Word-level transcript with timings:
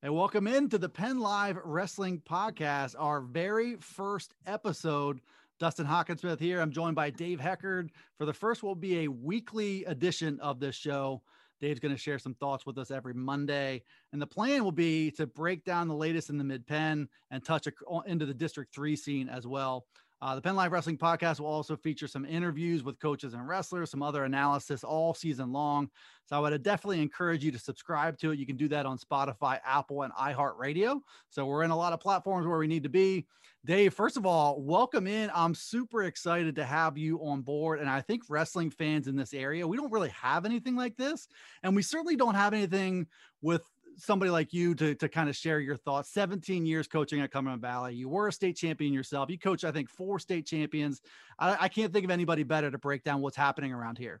And 0.00 0.14
welcome 0.14 0.46
into 0.46 0.78
the 0.78 0.88
Penn 0.88 1.18
Live 1.18 1.58
Wrestling 1.64 2.22
Podcast, 2.24 2.94
our 2.96 3.20
very 3.20 3.74
first 3.80 4.32
episode. 4.46 5.20
Dustin 5.58 5.86
Hockensmith 5.86 6.38
here. 6.38 6.60
I'm 6.60 6.70
joined 6.70 6.94
by 6.94 7.10
Dave 7.10 7.40
Heckard. 7.40 7.88
For 8.16 8.24
the 8.24 8.32
first, 8.32 8.62
will 8.62 8.76
be 8.76 9.00
a 9.00 9.08
weekly 9.08 9.84
edition 9.86 10.38
of 10.38 10.60
this 10.60 10.76
show. 10.76 11.20
Dave's 11.60 11.80
going 11.80 11.92
to 11.92 12.00
share 12.00 12.20
some 12.20 12.34
thoughts 12.34 12.64
with 12.64 12.78
us 12.78 12.92
every 12.92 13.12
Monday. 13.12 13.82
And 14.12 14.22
the 14.22 14.26
plan 14.28 14.62
will 14.62 14.70
be 14.70 15.10
to 15.12 15.26
break 15.26 15.64
down 15.64 15.88
the 15.88 15.96
latest 15.96 16.30
in 16.30 16.38
the 16.38 16.44
mid 16.44 16.64
Penn 16.64 17.08
and 17.32 17.44
touch 17.44 17.66
into 18.06 18.24
the 18.24 18.34
District 18.34 18.72
3 18.72 18.94
scene 18.94 19.28
as 19.28 19.48
well. 19.48 19.84
Uh, 20.20 20.34
the 20.34 20.42
Penn 20.42 20.56
Live 20.56 20.72
Wrestling 20.72 20.98
Podcast 20.98 21.38
will 21.38 21.46
also 21.46 21.76
feature 21.76 22.08
some 22.08 22.24
interviews 22.24 22.82
with 22.82 22.98
coaches 22.98 23.34
and 23.34 23.46
wrestlers, 23.46 23.90
some 23.90 24.02
other 24.02 24.24
analysis 24.24 24.82
all 24.82 25.14
season 25.14 25.52
long. 25.52 25.88
So 26.26 26.36
I 26.36 26.40
would 26.40 26.62
definitely 26.62 27.00
encourage 27.00 27.44
you 27.44 27.52
to 27.52 27.58
subscribe 27.58 28.18
to 28.18 28.32
it. 28.32 28.38
You 28.38 28.46
can 28.46 28.56
do 28.56 28.66
that 28.68 28.84
on 28.84 28.98
Spotify, 28.98 29.60
Apple, 29.64 30.02
and 30.02 30.12
iHeartRadio. 30.14 31.00
So 31.30 31.46
we're 31.46 31.62
in 31.62 31.70
a 31.70 31.76
lot 31.76 31.92
of 31.92 32.00
platforms 32.00 32.46
where 32.46 32.58
we 32.58 32.66
need 32.66 32.82
to 32.82 32.88
be. 32.88 33.26
Dave, 33.64 33.94
first 33.94 34.16
of 34.16 34.26
all, 34.26 34.60
welcome 34.60 35.06
in. 35.06 35.30
I'm 35.34 35.54
super 35.54 36.04
excited 36.04 36.56
to 36.56 36.64
have 36.64 36.98
you 36.98 37.18
on 37.22 37.42
board. 37.42 37.80
And 37.80 37.88
I 37.88 38.00
think 38.00 38.22
wrestling 38.28 38.70
fans 38.70 39.06
in 39.06 39.16
this 39.16 39.34
area, 39.34 39.66
we 39.66 39.76
don't 39.76 39.92
really 39.92 40.10
have 40.10 40.44
anything 40.44 40.74
like 40.74 40.96
this. 40.96 41.28
And 41.62 41.76
we 41.76 41.82
certainly 41.82 42.16
don't 42.16 42.34
have 42.34 42.54
anything 42.54 43.06
with 43.40 43.62
somebody 43.98 44.30
like 44.30 44.52
you 44.52 44.74
to, 44.76 44.94
to 44.94 45.08
kind 45.08 45.28
of 45.28 45.36
share 45.36 45.60
your 45.60 45.76
thoughts. 45.76 46.10
17 46.12 46.64
years 46.64 46.86
coaching 46.86 47.20
at 47.20 47.30
Cumberland 47.30 47.60
Valley. 47.60 47.94
You 47.94 48.08
were 48.08 48.28
a 48.28 48.32
state 48.32 48.56
champion 48.56 48.92
yourself. 48.92 49.30
You 49.30 49.38
coach, 49.38 49.64
I 49.64 49.72
think, 49.72 49.90
four 49.90 50.18
state 50.18 50.46
champions. 50.46 51.00
I, 51.38 51.56
I 51.60 51.68
can't 51.68 51.92
think 51.92 52.04
of 52.04 52.10
anybody 52.10 52.44
better 52.44 52.70
to 52.70 52.78
break 52.78 53.02
down 53.02 53.20
what's 53.20 53.36
happening 53.36 53.72
around 53.72 53.98
here. 53.98 54.20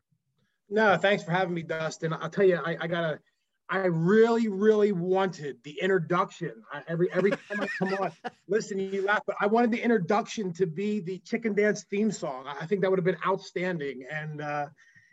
No, 0.68 0.96
thanks 0.96 1.22
for 1.22 1.30
having 1.30 1.54
me, 1.54 1.62
Dustin. 1.62 2.12
I'll 2.12 2.28
tell 2.28 2.44
you, 2.44 2.56
I, 2.56 2.76
I 2.80 2.86
gotta. 2.86 3.20
I 3.70 3.84
really, 3.84 4.48
really 4.48 4.92
wanted 4.92 5.58
the 5.62 5.78
introduction. 5.82 6.52
I, 6.72 6.82
every 6.88 7.12
every 7.12 7.30
time 7.48 7.60
I 7.60 7.68
come 7.78 7.94
on, 7.94 8.12
listen, 8.48 8.78
you 8.78 9.04
laugh, 9.04 9.20
but 9.26 9.36
I 9.40 9.46
wanted 9.46 9.70
the 9.70 9.80
introduction 9.80 10.54
to 10.54 10.66
be 10.66 11.00
the 11.00 11.18
chicken 11.18 11.54
dance 11.54 11.84
theme 11.84 12.10
song. 12.10 12.46
I 12.46 12.64
think 12.64 12.80
that 12.80 12.90
would 12.90 12.98
have 12.98 13.04
been 13.04 13.18
outstanding. 13.26 14.06
And 14.10 14.40
uh, 14.40 14.66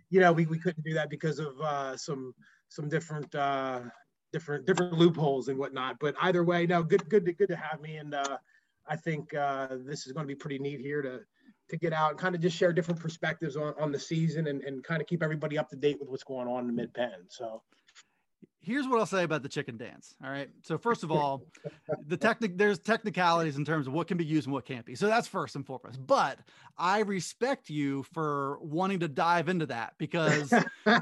you 0.10 0.22
know, 0.22 0.32
we, 0.32 0.46
we 0.46 0.58
couldn't 0.58 0.86
do 0.86 0.94
that 0.94 1.10
because 1.10 1.40
of 1.40 1.60
uh, 1.60 1.98
some 1.98 2.34
some 2.70 2.88
different 2.88 3.34
uh, 3.36 3.82
different 4.32 4.66
different 4.66 4.94
loopholes 4.94 5.48
and 5.48 5.58
whatnot. 5.58 5.98
But 6.00 6.16
either 6.22 6.44
way, 6.44 6.66
no, 6.66 6.84
good 6.84 7.08
good 7.10 7.26
to 7.26 7.34
good 7.34 7.50
to 7.50 7.56
have 7.56 7.82
me, 7.82 7.98
and 7.98 8.14
uh, 8.14 8.38
I 8.88 8.96
think 8.96 9.34
uh, 9.34 9.70
this 9.86 10.06
is 10.06 10.14
going 10.14 10.26
to 10.26 10.28
be 10.28 10.36
pretty 10.36 10.60
neat 10.60 10.80
here 10.80 11.02
to 11.02 11.22
to 11.70 11.78
get 11.78 11.94
out 11.94 12.12
and 12.12 12.20
kind 12.20 12.36
of 12.36 12.42
just 12.42 12.56
share 12.56 12.72
different 12.72 13.00
perspectives 13.00 13.56
on, 13.56 13.74
on 13.80 13.92
the 13.92 14.00
season 14.00 14.48
and, 14.48 14.62
and 14.64 14.84
kind 14.84 15.02
of 15.02 15.08
keep 15.08 15.24
everybody 15.24 15.58
up 15.58 15.68
to 15.70 15.76
date 15.76 15.98
with 16.00 16.10
what's 16.10 16.24
going 16.24 16.48
on 16.48 16.62
in 16.62 16.68
the 16.68 16.74
mid 16.74 16.94
Penn. 16.94 17.26
So 17.28 17.64
here's 18.66 18.88
what 18.88 19.00
I'll 19.00 19.06
say 19.06 19.24
about 19.24 19.44
the 19.44 19.50
chicken 19.50 19.78
dance. 19.78 20.16
All 20.24 20.30
right. 20.30 20.50
So 20.64 20.78
first 20.78 21.04
of 21.04 21.12
all, 21.12 21.44
the 22.08 22.18
technic 22.18 22.58
there's 22.58 22.80
technicalities 22.80 23.58
in 23.58 23.66
terms 23.66 23.88
of 23.88 23.94
what 23.94 24.08
can 24.08 24.18
be 24.18 24.26
used 24.26 24.48
and 24.48 24.54
what 24.54 24.66
can't 24.66 24.86
be. 24.86 24.96
So 24.96 25.08
that's 25.08 25.28
first 25.28 25.56
and 25.56 25.66
foremost. 25.66 26.06
But 26.06 26.40
I 26.78 27.00
respect 27.00 27.70
you 27.70 28.04
for 28.04 28.58
wanting 28.62 29.00
to 29.02 29.08
dive 29.08 29.50
into 29.50 29.68
that 29.68 29.94
because 29.98 30.52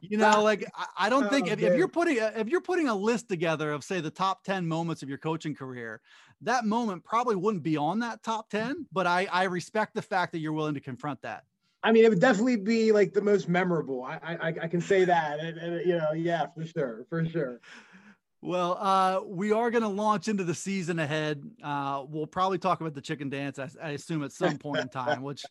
you 0.01 0.17
know, 0.17 0.43
like 0.43 0.65
I, 0.75 0.85
I 0.97 1.09
don't 1.09 1.29
think 1.29 1.47
oh, 1.47 1.53
if, 1.53 1.61
if, 1.61 1.77
you're 1.77 1.87
putting 1.87 2.19
a, 2.19 2.33
if 2.35 2.49
you're 2.49 2.61
putting 2.61 2.89
a 2.89 2.95
list 2.95 3.29
together 3.29 3.71
of 3.71 3.83
say 3.83 4.01
the 4.01 4.11
top 4.11 4.43
10 4.43 4.67
moments 4.67 5.01
of 5.01 5.09
your 5.09 5.17
coaching 5.17 5.55
career, 5.55 6.01
that 6.41 6.65
moment 6.65 7.03
probably 7.03 7.35
wouldn't 7.35 7.63
be 7.63 7.77
on 7.77 7.99
that 7.99 8.21
top 8.23 8.49
10. 8.49 8.87
But 8.91 9.07
I, 9.07 9.27
I 9.31 9.43
respect 9.43 9.95
the 9.95 10.01
fact 10.01 10.33
that 10.33 10.39
you're 10.39 10.53
willing 10.53 10.73
to 10.73 10.81
confront 10.81 11.21
that. 11.21 11.45
I 11.83 11.91
mean, 11.91 12.05
it 12.05 12.09
would 12.09 12.21
definitely 12.21 12.55
be 12.55 12.91
like 12.91 13.13
the 13.13 13.21
most 13.21 13.49
memorable. 13.49 14.03
I 14.03 14.19
I, 14.23 14.47
I 14.63 14.67
can 14.67 14.81
say 14.81 15.05
that, 15.05 15.39
and, 15.39 15.57
and, 15.57 15.85
you 15.85 15.97
know, 15.97 16.13
yeah, 16.13 16.47
for 16.55 16.65
sure, 16.65 17.05
for 17.09 17.25
sure. 17.25 17.59
Well, 18.43 18.77
uh, 18.77 19.21
we 19.25 19.53
are 19.53 19.71
going 19.71 19.83
to 19.83 19.87
launch 19.87 20.27
into 20.27 20.43
the 20.43 20.53
season 20.53 20.99
ahead. 20.99 21.49
Uh, 21.63 22.03
we'll 22.09 22.27
probably 22.27 22.57
talk 22.57 22.81
about 22.81 22.93
the 22.93 22.99
chicken 22.99 23.29
dance, 23.29 23.57
I, 23.57 23.69
I, 23.81 23.89
assume, 23.91 24.21
at 24.21 24.33
some 24.33 24.57
point 24.57 24.81
in 24.81 24.89
time. 24.89 25.21
Which 25.21 25.45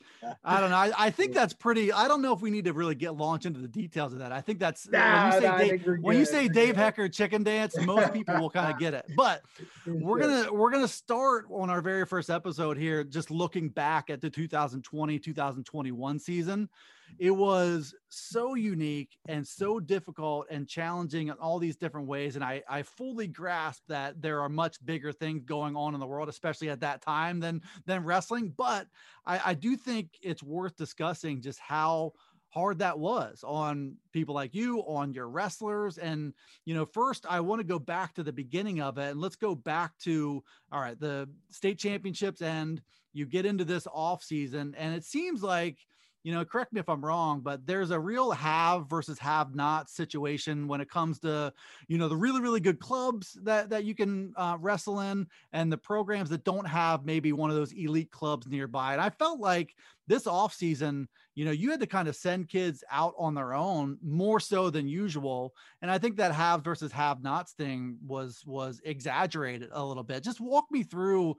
I 0.44 0.60
don't 0.60 0.68
know. 0.68 0.76
I, 0.76 0.92
I, 0.98 1.10
think 1.10 1.32
that's 1.32 1.54
pretty. 1.54 1.90
I 1.90 2.06
don't 2.06 2.20
know 2.20 2.34
if 2.34 2.42
we 2.42 2.50
need 2.50 2.66
to 2.66 2.74
really 2.74 2.94
get 2.94 3.16
launch 3.16 3.46
into 3.46 3.60
the 3.60 3.68
details 3.68 4.12
of 4.12 4.18
that. 4.18 4.30
I 4.30 4.42
think 4.42 4.58
that's 4.58 4.90
nah, 4.90 4.98
when 5.00 5.24
you 5.24 5.40
say, 5.40 5.48
nah, 5.48 5.58
Dave, 5.58 5.98
when 6.02 6.18
you 6.18 6.24
say 6.26 6.48
Dave 6.48 6.74
Heckard 6.76 7.14
chicken 7.14 7.42
dance, 7.42 7.74
most 7.78 8.12
people 8.12 8.38
will 8.38 8.50
kind 8.50 8.70
of 8.70 8.78
get 8.78 8.92
it. 8.92 9.06
But 9.16 9.40
we're 9.86 10.20
gonna 10.20 10.52
we're 10.52 10.70
gonna 10.70 10.86
start 10.86 11.46
on 11.50 11.70
our 11.70 11.80
very 11.80 12.04
first 12.04 12.28
episode 12.28 12.76
here, 12.76 13.04
just 13.04 13.30
looking 13.30 13.70
back 13.70 14.10
at 14.10 14.20
the 14.20 14.28
2020 14.28 15.18
2021 15.18 16.18
season 16.18 16.68
it 17.18 17.30
was 17.30 17.94
so 18.08 18.54
unique 18.54 19.16
and 19.28 19.46
so 19.46 19.80
difficult 19.80 20.46
and 20.50 20.68
challenging 20.68 21.28
in 21.28 21.34
all 21.34 21.58
these 21.58 21.76
different 21.76 22.06
ways. 22.06 22.36
And 22.36 22.44
I, 22.44 22.62
I 22.68 22.82
fully 22.82 23.26
grasp 23.26 23.82
that 23.88 24.20
there 24.20 24.40
are 24.40 24.48
much 24.48 24.84
bigger 24.84 25.12
things 25.12 25.44
going 25.44 25.76
on 25.76 25.94
in 25.94 26.00
the 26.00 26.06
world, 26.06 26.28
especially 26.28 26.70
at 26.70 26.80
that 26.80 27.02
time 27.02 27.40
than 27.40 27.62
than 27.86 28.04
wrestling. 28.04 28.52
But 28.56 28.86
I, 29.26 29.40
I 29.46 29.54
do 29.54 29.76
think 29.76 30.10
it's 30.22 30.42
worth 30.42 30.76
discussing 30.76 31.40
just 31.40 31.58
how 31.58 32.12
hard 32.52 32.78
that 32.78 32.98
was 32.98 33.42
on 33.46 33.96
people 34.12 34.34
like 34.34 34.54
you, 34.54 34.80
on 34.80 35.14
your 35.14 35.28
wrestlers. 35.28 35.96
And, 35.96 36.34
you 36.66 36.74
know, 36.74 36.84
first, 36.84 37.24
I 37.26 37.40
want 37.40 37.60
to 37.60 37.66
go 37.66 37.78
back 37.78 38.14
to 38.14 38.22
the 38.22 38.32
beginning 38.32 38.82
of 38.82 38.98
it 38.98 39.12
and 39.12 39.20
let's 39.20 39.36
go 39.36 39.54
back 39.54 39.96
to, 40.00 40.44
all 40.70 40.80
right, 40.80 41.00
the 41.00 41.28
state 41.50 41.78
championships 41.78 42.42
and 42.42 42.82
you 43.14 43.24
get 43.24 43.46
into 43.46 43.64
this 43.64 43.86
off 43.92 44.22
season 44.22 44.74
and 44.76 44.94
it 44.94 45.04
seems 45.04 45.42
like 45.42 45.78
you 46.22 46.32
know, 46.32 46.44
correct 46.44 46.72
me 46.72 46.80
if 46.80 46.88
I'm 46.88 47.04
wrong, 47.04 47.40
but 47.40 47.66
there's 47.66 47.90
a 47.90 47.98
real 47.98 48.30
have 48.30 48.88
versus 48.88 49.18
have 49.18 49.54
not 49.54 49.90
situation 49.90 50.68
when 50.68 50.80
it 50.80 50.88
comes 50.88 51.18
to, 51.20 51.52
you 51.88 51.98
know, 51.98 52.08
the 52.08 52.16
really, 52.16 52.40
really 52.40 52.60
good 52.60 52.78
clubs 52.78 53.36
that, 53.42 53.70
that 53.70 53.84
you 53.84 53.94
can 53.94 54.32
uh, 54.36 54.56
wrestle 54.60 55.00
in 55.00 55.26
and 55.52 55.72
the 55.72 55.78
programs 55.78 56.30
that 56.30 56.44
don't 56.44 56.66
have 56.66 57.04
maybe 57.04 57.32
one 57.32 57.50
of 57.50 57.56
those 57.56 57.72
elite 57.72 58.10
clubs 58.12 58.46
nearby. 58.46 58.92
And 58.92 59.00
I 59.02 59.10
felt 59.10 59.40
like 59.40 59.74
this 60.06 60.26
off 60.26 60.54
season, 60.54 61.08
you 61.34 61.44
know, 61.44 61.50
you 61.50 61.70
had 61.70 61.80
to 61.80 61.86
kind 61.86 62.06
of 62.06 62.14
send 62.14 62.48
kids 62.48 62.84
out 62.90 63.14
on 63.18 63.34
their 63.34 63.52
own 63.52 63.98
more 64.02 64.38
so 64.38 64.70
than 64.70 64.86
usual. 64.86 65.54
And 65.80 65.90
I 65.90 65.98
think 65.98 66.16
that 66.16 66.32
have 66.32 66.62
versus 66.62 66.92
have 66.92 67.22
nots 67.22 67.52
thing 67.52 67.96
was, 68.06 68.44
was 68.46 68.80
exaggerated 68.84 69.70
a 69.72 69.84
little 69.84 70.04
bit. 70.04 70.22
Just 70.22 70.40
walk 70.40 70.66
me 70.70 70.84
through 70.84 71.36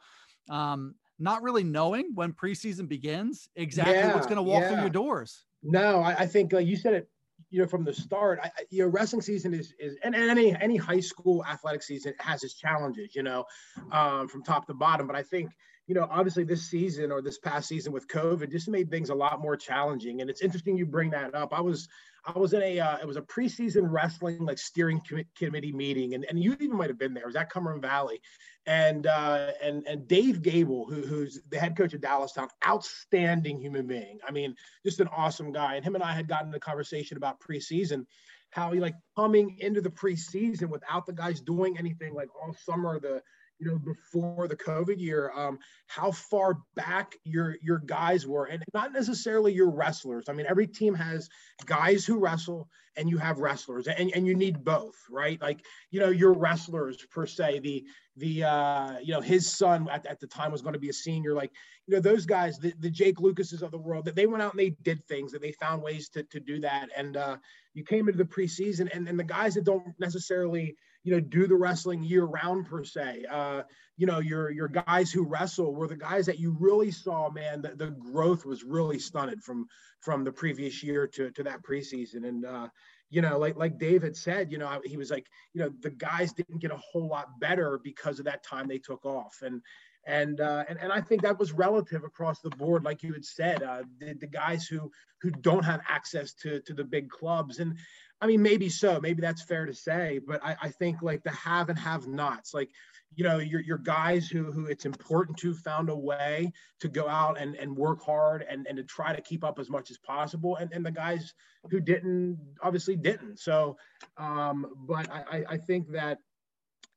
um, 0.50 0.95
not 1.24 1.42
really 1.42 1.64
knowing 1.64 2.12
when 2.14 2.34
preseason 2.34 2.88
begins 2.88 3.50
exactly 3.56 3.96
yeah, 3.96 4.14
what's 4.14 4.28
going 4.28 4.38
to 4.38 4.44
walk 4.44 4.62
yeah. 4.62 4.70
through 4.70 4.81
your 4.81 4.90
doors. 4.90 5.46
No, 5.64 6.02
I, 6.02 6.14
I 6.20 6.25
think 6.28 6.52
like 6.52 6.68
you 6.68 6.75
said 6.75 6.94
it, 6.94 7.10
you 7.50 7.62
know, 7.62 7.68
from 7.68 7.84
the 7.84 7.94
start, 7.94 8.40
I, 8.44 8.52
you 8.70 8.84
know, 8.84 8.90
wrestling 8.90 9.22
season 9.22 9.54
is, 9.54 9.74
is 9.80 9.96
and, 10.04 10.16
and 10.16 10.30
any 10.30 10.56
any 10.60 10.75
high 10.75 11.00
school 11.00 11.46
athletic 11.46 11.84
season 11.84 12.14
has 12.20 12.44
its 12.44 12.56
challenges, 12.56 13.16
you 13.16 13.24
know, 13.24 13.46
um, 13.92 14.28
from 14.28 14.44
top 14.44 14.68
to 14.68 14.74
bottom. 14.74 15.08
But 15.08 15.16
I 15.16 15.24
think, 15.24 15.52
you 15.88 15.95
know, 15.95 16.07
obviously 16.09 16.44
this 16.44 16.69
season 16.69 17.12
or 17.12 17.21
this 17.21 17.39
past 17.39 17.68
season 17.68 17.91
with 17.91 18.07
COVID 18.07 18.51
just 18.51 18.69
made 18.69 18.89
things 18.89 19.09
a 19.09 19.15
lot 19.15 19.41
more 19.41 19.57
challenging. 19.57 20.21
And 20.21 20.30
it's 20.30 20.41
interesting 20.41 20.77
you 20.77 20.85
bring 20.85 21.09
that 21.12 21.35
up. 21.35 21.53
I 21.53 21.62
was 21.62 21.89
I 22.25 22.39
was 22.39 22.53
in 22.53 22.62
a 22.62 22.80
uh, 22.80 22.97
it 22.97 23.07
was 23.07 23.18
a 23.18 23.21
preseason 23.21 23.91
wrestling 23.91 24.45
like 24.45 24.57
steering 24.57 25.01
committee 25.35 25.74
meeting, 25.74 26.13
and, 26.13 26.25
and 26.30 26.39
you 26.39 26.53
even 26.53 26.77
might 26.77 26.89
have 26.89 26.97
been 26.97 27.13
there. 27.13 27.24
It 27.24 27.27
was 27.27 27.35
at 27.35 27.50
Cumberland 27.50 27.81
Valley, 27.81 28.21
and 28.65 29.06
uh, 29.07 29.51
and 29.62 29.85
and 29.88 30.07
Dave 30.07 30.41
Gable, 30.41 30.85
who, 30.85 31.01
who's 31.01 31.41
the 31.50 31.59
head 31.59 31.75
coach 31.75 31.94
of 31.94 32.00
Dallastown, 32.00 32.47
outstanding 32.65 33.59
human 33.59 33.88
being. 33.88 34.19
I 34.25 34.31
mean, 34.31 34.56
just 34.86 35.01
an 35.01 35.09
awesome 35.09 35.51
guy. 35.51 35.75
And 35.75 35.83
him 35.83 35.95
and 35.95 36.03
I 36.03 36.13
had 36.13 36.29
gotten 36.29 36.53
a 36.53 36.59
conversation 36.59 37.18
about 37.18 37.41
preseason, 37.41 38.06
how 38.51 38.71
he 38.71 38.79
like 38.79 38.95
coming 39.18 39.57
into 39.59 39.81
the 39.81 39.89
preseason 39.89 40.69
without 40.69 41.06
the 41.06 41.13
guys 41.13 41.41
doing 41.41 41.77
anything 41.77 42.13
like 42.13 42.29
all 42.41 42.56
summer 42.63 43.01
the 43.01 43.21
you 43.59 43.67
know, 43.67 43.77
before 43.79 44.47
the 44.47 44.55
COVID 44.55 45.00
year, 45.00 45.31
um, 45.35 45.59
how 45.88 46.11
far 46.11 46.57
back 46.75 47.15
your 47.23 47.55
your 47.61 47.79
guys 47.79 48.27
were, 48.27 48.45
and 48.45 48.63
not 48.73 48.94
necessarily 48.94 49.53
your 49.53 49.69
wrestlers. 49.69 50.25
I 50.27 50.33
mean, 50.33 50.45
every 50.50 50.67
team 50.67 50.94
has 50.95 51.29
guys 51.65 52.05
who 52.05 52.19
wrestle, 52.19 52.67
and 52.97 53.09
you 53.09 53.17
have 53.17 53.39
wrestlers, 53.39 53.88
and, 53.88 54.11
and 54.13 54.27
you 54.27 54.35
need 54.35 54.63
both, 54.63 54.95
right? 55.09 55.41
Like, 55.41 55.63
you 55.91 56.00
know, 56.00 56.09
your 56.09 56.33
wrestlers 56.33 56.97
per 57.09 57.25
se. 57.25 57.59
The 57.59 57.85
the 58.17 58.44
uh, 58.44 59.00
you 59.00 59.13
know 59.13 59.21
his 59.21 59.50
son 59.50 59.88
at, 59.89 60.05
at 60.05 60.19
the 60.19 60.27
time 60.27 60.51
was 60.51 60.61
going 60.61 60.73
to 60.73 60.79
be 60.79 60.89
a 60.89 60.94
senior. 60.94 61.33
Like, 61.33 61.51
you 61.88 61.95
know, 61.95 62.01
those 62.01 62.25
guys, 62.25 62.57
the, 62.59 62.73
the 62.79 62.89
Jake 62.89 63.19
Lucases 63.19 63.61
of 63.61 63.71
the 63.71 63.77
world, 63.77 64.05
that 64.05 64.15
they 64.15 64.25
went 64.25 64.44
out 64.44 64.53
and 64.53 64.59
they 64.59 64.75
did 64.81 65.05
things, 65.07 65.31
that 65.31 65.41
they 65.41 65.51
found 65.53 65.81
ways 65.81 66.09
to 66.09 66.23
to 66.23 66.39
do 66.39 66.59
that, 66.61 66.89
and 66.95 67.17
uh, 67.17 67.38
you 67.74 67.84
came 67.84 68.08
into 68.08 68.18
the 68.18 68.30
preseason, 68.30 68.94
and 68.94 69.08
and 69.08 69.20
the 69.20 69.24
guys 69.24 69.56
that 69.56 69.66
don't 69.66 69.94
necessarily 70.00 70.75
you 71.04 71.14
know 71.14 71.20
do 71.20 71.48
the 71.48 71.56
wrestling 71.56 72.04
year 72.04 72.24
round 72.24 72.66
per 72.66 72.84
se 72.84 73.25
uh, 73.30 73.62
you 73.98 74.08
know 74.08 74.20
your 74.20 74.50
your 74.50 74.68
guys 74.68 75.12
who 75.12 75.24
wrestle 75.24 75.74
were 75.74 75.88
the 75.88 75.96
guys 75.96 76.25
that 76.25 76.40
you 76.40 76.56
really 76.60 76.92
saw 76.92 77.30
man 77.30 77.62
the, 77.62 77.75
the 77.75 77.92
growth 77.92 78.46
was 78.46 78.64
really 78.64 79.00
stunted 79.00 79.44
from 79.44 79.68
from 80.00 80.24
the 80.24 80.31
previous 80.31 80.84
year 80.84 81.08
to 81.08 81.31
to 81.31 81.44
that 81.44 81.62
preseason. 81.62 82.28
And 82.28 82.46
uh, 82.46 82.68
you 83.10 83.22
know 83.22 83.38
like 83.38 83.56
like 83.58 83.78
david 83.78 84.16
said 84.16 84.52
you 84.52 84.58
know 84.58 84.81
he 84.84 84.98
was 84.98 85.12
like 85.12 85.28
you 85.54 85.62
know 85.62 85.72
the 85.81 85.92
guys 85.92 86.34
didn't 86.34 86.60
get 86.60 86.72
a 86.72 86.78
whole 86.78 87.08
lot 87.08 87.40
better 87.40 87.80
because 87.84 88.18
of 88.18 88.25
that 88.25 88.44
time 88.44 88.68
they 88.68 88.80
took 88.80 89.06
off. 89.06 89.40
And 89.44 89.62
and 90.05 90.41
uh, 90.41 90.63
and, 90.67 90.79
and 90.79 90.91
I 90.91 91.01
think 91.01 91.21
that 91.21 91.39
was 91.39 91.51
relative 91.51 92.03
across 92.03 92.39
the 92.41 92.50
board, 92.51 92.83
like 92.83 93.03
you 93.03 93.13
had 93.13 93.25
said. 93.25 93.63
Uh, 93.63 93.83
the, 94.00 94.13
the 94.13 94.27
guys 94.27 94.67
who 94.67 94.91
who 95.21 95.31
don't 95.31 95.65
have 95.65 95.81
access 95.88 96.33
to 96.41 96.61
to 96.61 96.73
the 96.73 96.83
big 96.83 97.09
clubs, 97.09 97.59
and 97.59 97.77
I 98.21 98.27
mean, 98.27 98.41
maybe 98.41 98.69
so. 98.69 99.01
Maybe 99.01 99.21
that's 99.21 99.44
fair 99.44 99.65
to 99.65 99.73
say. 99.73 100.19
But 100.25 100.44
I, 100.44 100.55
I 100.61 100.69
think 100.69 101.01
like 101.01 101.23
the 101.23 101.31
have 101.31 101.69
and 101.69 101.77
have 101.77 102.07
nots, 102.07 102.53
like, 102.53 102.69
you 103.15 103.25
know, 103.25 103.39
your, 103.39 103.59
your 103.59 103.77
guys 103.77 104.29
who, 104.29 104.50
who 104.50 104.67
it's 104.67 104.85
important 104.85 105.38
to 105.39 105.53
found 105.53 105.89
a 105.89 105.95
way 105.95 106.53
to 106.79 106.88
go 106.88 107.09
out 107.09 107.38
and, 107.38 107.55
and 107.55 107.75
work 107.75 108.01
hard 108.01 108.45
and, 108.50 108.65
and 108.65 108.77
to 108.77 108.83
try 108.83 109.13
to 109.13 109.21
keep 109.21 109.44
up 109.44 109.59
as 109.59 109.69
much 109.69 109.91
as 109.91 109.97
possible. 109.97 110.55
And, 110.55 110.71
and 110.71 110.85
the 110.85 110.91
guys 110.91 111.33
who 111.69 111.81
didn't 111.81 112.39
obviously 112.61 112.95
didn't. 112.95 113.39
So, 113.39 113.75
um, 114.15 114.67
but 114.88 115.11
I, 115.11 115.44
I 115.50 115.57
think 115.57 115.91
that, 115.91 116.19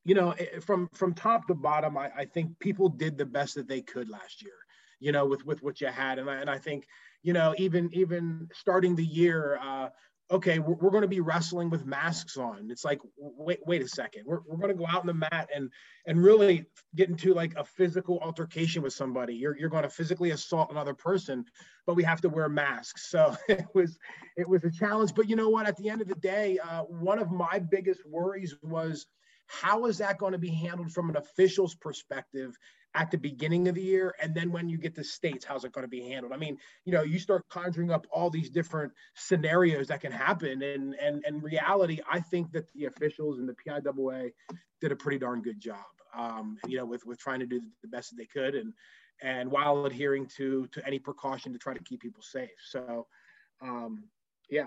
you 0.07 0.15
know, 0.15 0.35
from, 0.61 0.89
from 0.95 1.13
top 1.13 1.49
to 1.49 1.55
bottom, 1.55 1.99
I, 1.99 2.11
I 2.17 2.25
think 2.27 2.57
people 2.61 2.89
did 2.89 3.19
the 3.19 3.27
best 3.27 3.57
that 3.57 3.67
they 3.67 3.83
could 3.83 4.09
last 4.09 4.41
year, 4.41 4.55
you 5.01 5.11
know, 5.11 5.27
with, 5.27 5.45
with 5.45 5.65
what 5.65 5.81
you 5.81 5.89
had. 5.89 6.21
And 6.21 6.31
I, 6.31 6.37
and 6.37 6.49
I 6.49 6.59
think, 6.59 6.87
you 7.25 7.33
know, 7.33 7.57
even, 7.59 7.91
even 7.93 8.49
starting 8.55 8.95
the 8.95 9.05
year, 9.05 9.59
uh, 9.61 9.89
okay, 10.31 10.61
we're, 10.61 10.75
we're 10.75 10.91
going 10.91 11.03
to 11.03 11.09
be 11.09 11.19
wrestling 11.19 11.71
with 11.71 11.87
masks 11.87 12.37
on. 12.37 12.69
It's 12.71 12.85
like, 12.85 13.01
wait, 13.17 13.59
wait 13.67 13.83
a 13.83 13.89
second. 13.89 14.23
We're, 14.27 14.43
we're 14.47 14.59
going 14.59 14.69
to 14.69 14.79
go 14.79 14.87
out 14.87 15.01
on 15.01 15.07
the 15.07 15.15
mat 15.15 15.49
and 15.53 15.71
and 16.07 16.23
really 16.23 16.67
get 16.95 17.09
into 17.09 17.35
like 17.35 17.55
a 17.57 17.65
physical 17.65 18.21
altercation 18.21 18.83
with 18.83 18.93
somebody. 18.93 19.35
You're, 19.35 19.59
you're 19.59 19.69
going 19.69 19.83
to 19.83 19.89
physically 19.89 20.31
assault 20.31 20.71
another 20.71 20.95
person, 20.95 21.45
but 21.85 21.95
we 21.95 22.05
have 22.05 22.21
to 22.21 22.29
wear 22.29 22.49
masks. 22.49 23.11
So 23.11 23.37
it 23.49 23.67
was 23.75 23.99
it 24.37 24.49
was 24.49 24.63
a 24.63 24.71
challenge. 24.71 25.15
But 25.15 25.29
you 25.29 25.35
know 25.35 25.49
what? 25.49 25.67
At 25.67 25.77
the 25.77 25.91
end 25.91 26.01
of 26.01 26.09
the 26.09 26.15
day, 26.15 26.59
uh, 26.59 26.83
one 26.83 27.19
of 27.19 27.33
my 27.33 27.59
biggest 27.59 28.07
worries 28.07 28.55
was 28.63 29.07
how 29.47 29.87
is 29.87 29.99
that 29.99 30.19
going 30.19 30.33
to 30.33 30.39
be 30.39 30.51
handled 30.51 30.93
from 30.93 31.11
an 31.11 31.17
official's 31.17 31.75
perspective 31.75 32.57
at 32.95 33.11
the 33.11 33.19
beginning 33.19 33.69
of 33.69 33.75
the 33.75 33.83
year? 33.83 34.15
And 34.21 34.35
then 34.35 34.51
when 34.51 34.69
you 34.69 34.79
get 34.79 34.95
to 34.97 35.05
states 35.05 35.45
how's 35.45 35.65
it 35.65 35.73
going 35.73 35.85
to 35.85 35.89
be 35.89 36.09
handled? 36.09 36.33
I 36.33 36.37
mean 36.37 36.57
you 36.85 36.93
know 36.93 37.03
you 37.03 37.19
start 37.19 37.45
conjuring 37.51 37.91
up 37.91 38.07
all 38.11 38.31
these 38.31 38.51
different 38.51 38.93
scenarios 39.15 39.89
that 39.89 40.01
can 40.01 40.13
happen. 40.13 40.63
And 40.63 40.95
and 40.95 41.25
and 41.27 41.43
reality 41.43 42.01
i 42.11 42.21
think 42.21 42.53
that 42.53 42.73
the 42.75 42.87
officials 42.87 43.39
and 43.39 43.49
the 43.49 43.55
piwa 43.55 44.31
did 44.81 44.93
a 44.93 44.97
pretty 44.97 45.19
darn 45.19 45.43
good 45.43 45.61
job 45.61 45.85
um, 46.17 46.59
you 46.67 46.77
know 46.77 46.85
with 46.85 47.05
with 47.07 47.19
trying 47.19 47.41
to 47.41 47.47
do 47.47 47.61
the 47.83 47.89
best 47.89 48.11
that 48.11 48.17
they 48.17 48.27
could 48.27 48.55
and 48.55 48.73
and 49.23 49.51
while 49.51 49.87
adhering 49.87 50.27
to 50.37 50.67
to 50.73 50.87
any 50.87 50.99
precaution 50.99 51.53
to 51.53 51.59
try 51.59 51.75
to 51.75 51.83
keep 51.83 52.01
people 52.01 52.23
safe. 52.23 52.51
So 52.71 53.07
um, 53.63 54.05
yeah. 54.51 54.67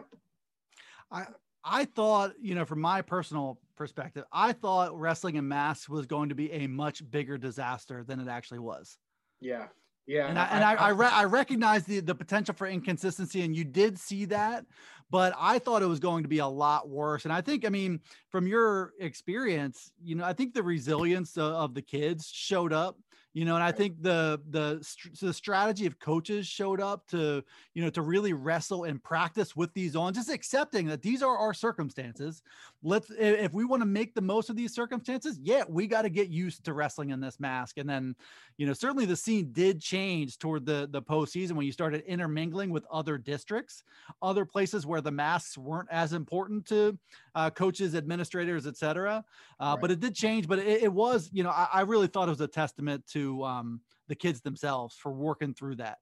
I 1.12 1.26
I 1.64 1.86
thought, 1.86 2.34
you 2.42 2.56
know, 2.56 2.66
from 2.66 2.82
my 2.82 3.02
personal 3.02 3.60
perspective, 3.76 4.24
I 4.32 4.54
thought 4.54 4.98
wrestling 4.98 5.36
in 5.36 5.48
masks 5.48 5.90
was 5.90 6.06
going 6.06 6.30
to 6.30 6.36
be 6.36 6.52
a 6.52 6.68
much 6.68 7.10
bigger 7.10 7.38
disaster 7.38 8.04
than 8.04 8.20
it 8.20 8.28
actually 8.28 8.60
was. 8.60 8.98
Yeah. 9.42 9.68
Yeah. 10.08 10.28
And 10.28 10.40
I, 10.40 10.46
and 10.46 10.64
I, 10.64 10.74
I, 10.74 10.88
I, 10.88 10.90
re- 10.90 11.08
I 11.08 11.24
recognize 11.26 11.84
the, 11.84 12.00
the 12.00 12.16
potential 12.16 12.56
for 12.56 12.66
inconsistency, 12.66 13.42
and 13.42 13.56
you 13.56 13.64
did 13.64 14.00
see 14.00 14.26
that, 14.26 14.66
but 15.12 15.34
I 15.38 15.60
thought 15.60 15.84
it 15.84 15.88
was 15.88 16.00
going 16.00 16.24
to 16.24 16.30
be 16.30 16.40
a 16.40 16.48
lot 16.48 16.90
worse. 16.90 17.26
And 17.26 17.34
I 17.34 17.42
think, 17.42 17.64
I 17.64 17.70
mean, 17.70 18.00
from 18.32 18.48
your 18.48 18.94
experience, 19.00 19.92
you 20.04 20.16
know, 20.16 20.26
I 20.26 20.34
think 20.34 20.56
the 20.56 20.64
resilience 20.64 21.38
of, 21.38 21.54
of 21.54 21.74
the 21.76 21.84
kids 21.84 22.28
showed 22.28 22.74
up 22.74 22.98
you 23.34 23.46
know 23.46 23.56
and 23.56 23.64
i 23.64 23.72
think 23.72 24.02
the 24.02 24.40
the 24.50 24.84
the 25.22 25.34
strategy 25.34 25.86
of 25.86 26.00
coaches 26.00 26.48
showed 26.48 26.82
up 26.82 27.08
to 27.08 27.44
you 27.74 27.84
know 27.84 27.90
to 27.90 28.02
really 28.02 28.34
wrestle 28.34 28.86
and 28.86 29.04
practice 29.04 29.56
with 29.56 29.74
these 29.74 29.96
on 29.96 30.14
just 30.14 30.30
accepting 30.30 30.88
that 30.88 31.02
these 31.02 31.22
are 31.22 31.38
our 31.38 31.54
circumstances. 31.54 32.42
Let's 32.84 33.12
if 33.18 33.54
we 33.54 33.66
want 33.66 33.82
to 33.82 33.86
make 33.86 34.16
the 34.16 34.22
most 34.22 34.50
of 34.50 34.56
these 34.56 34.74
circumstances 34.74 35.40
yeah 35.42 35.64
we 35.68 35.88
got 35.88 36.04
to 36.04 36.10
get 36.10 36.30
used 36.30 36.66
to 36.66 36.74
wrestling 36.74 37.12
in 37.12 37.20
this 37.20 37.40
mask. 37.40 37.78
And 37.78 37.90
then 37.90 38.16
you 38.58 38.66
know 38.66 38.74
certainly 38.74 39.06
the 39.06 39.16
scene 39.16 39.50
did 39.52 39.82
change 39.82 40.38
toward 40.38 40.66
the 40.66 40.88
the 40.92 41.02
postseason 41.02 41.54
when 41.54 41.66
you 41.66 41.72
started 41.72 42.04
intermingling 42.06 42.70
with 42.70 42.86
other 42.92 43.18
districts 43.18 43.84
other 44.22 44.46
places 44.46 44.86
where 44.86 45.02
the 45.02 45.12
masks 45.12 45.58
weren't 45.58 45.90
as 45.92 46.14
important 46.14 46.66
to 46.68 46.98
uh, 47.36 47.50
coaches 47.50 47.96
administrators 47.96 48.68
etc 48.68 49.24
uh, 49.60 49.66
right. 49.66 49.82
but 49.82 49.92
it 49.92 50.00
did 50.00 50.16
change 50.16 50.48
but 50.48 50.60
it, 50.60 50.84
it 50.84 50.94
was 50.94 51.30
you 51.32 51.44
know 51.44 51.50
I, 51.50 51.68
I 51.74 51.82
really 51.82 52.08
thought 52.08 52.28
it 52.28 52.32
was 52.32 52.42
a 52.42 52.48
testament 52.48 53.06
to 53.08 53.19
to 53.20 53.44
um, 53.44 53.82
the 54.08 54.16
kids 54.16 54.42
themselves 54.42 54.96
for 54.96 55.12
working 55.12 55.54
through 55.54 55.76
that. 55.76 55.98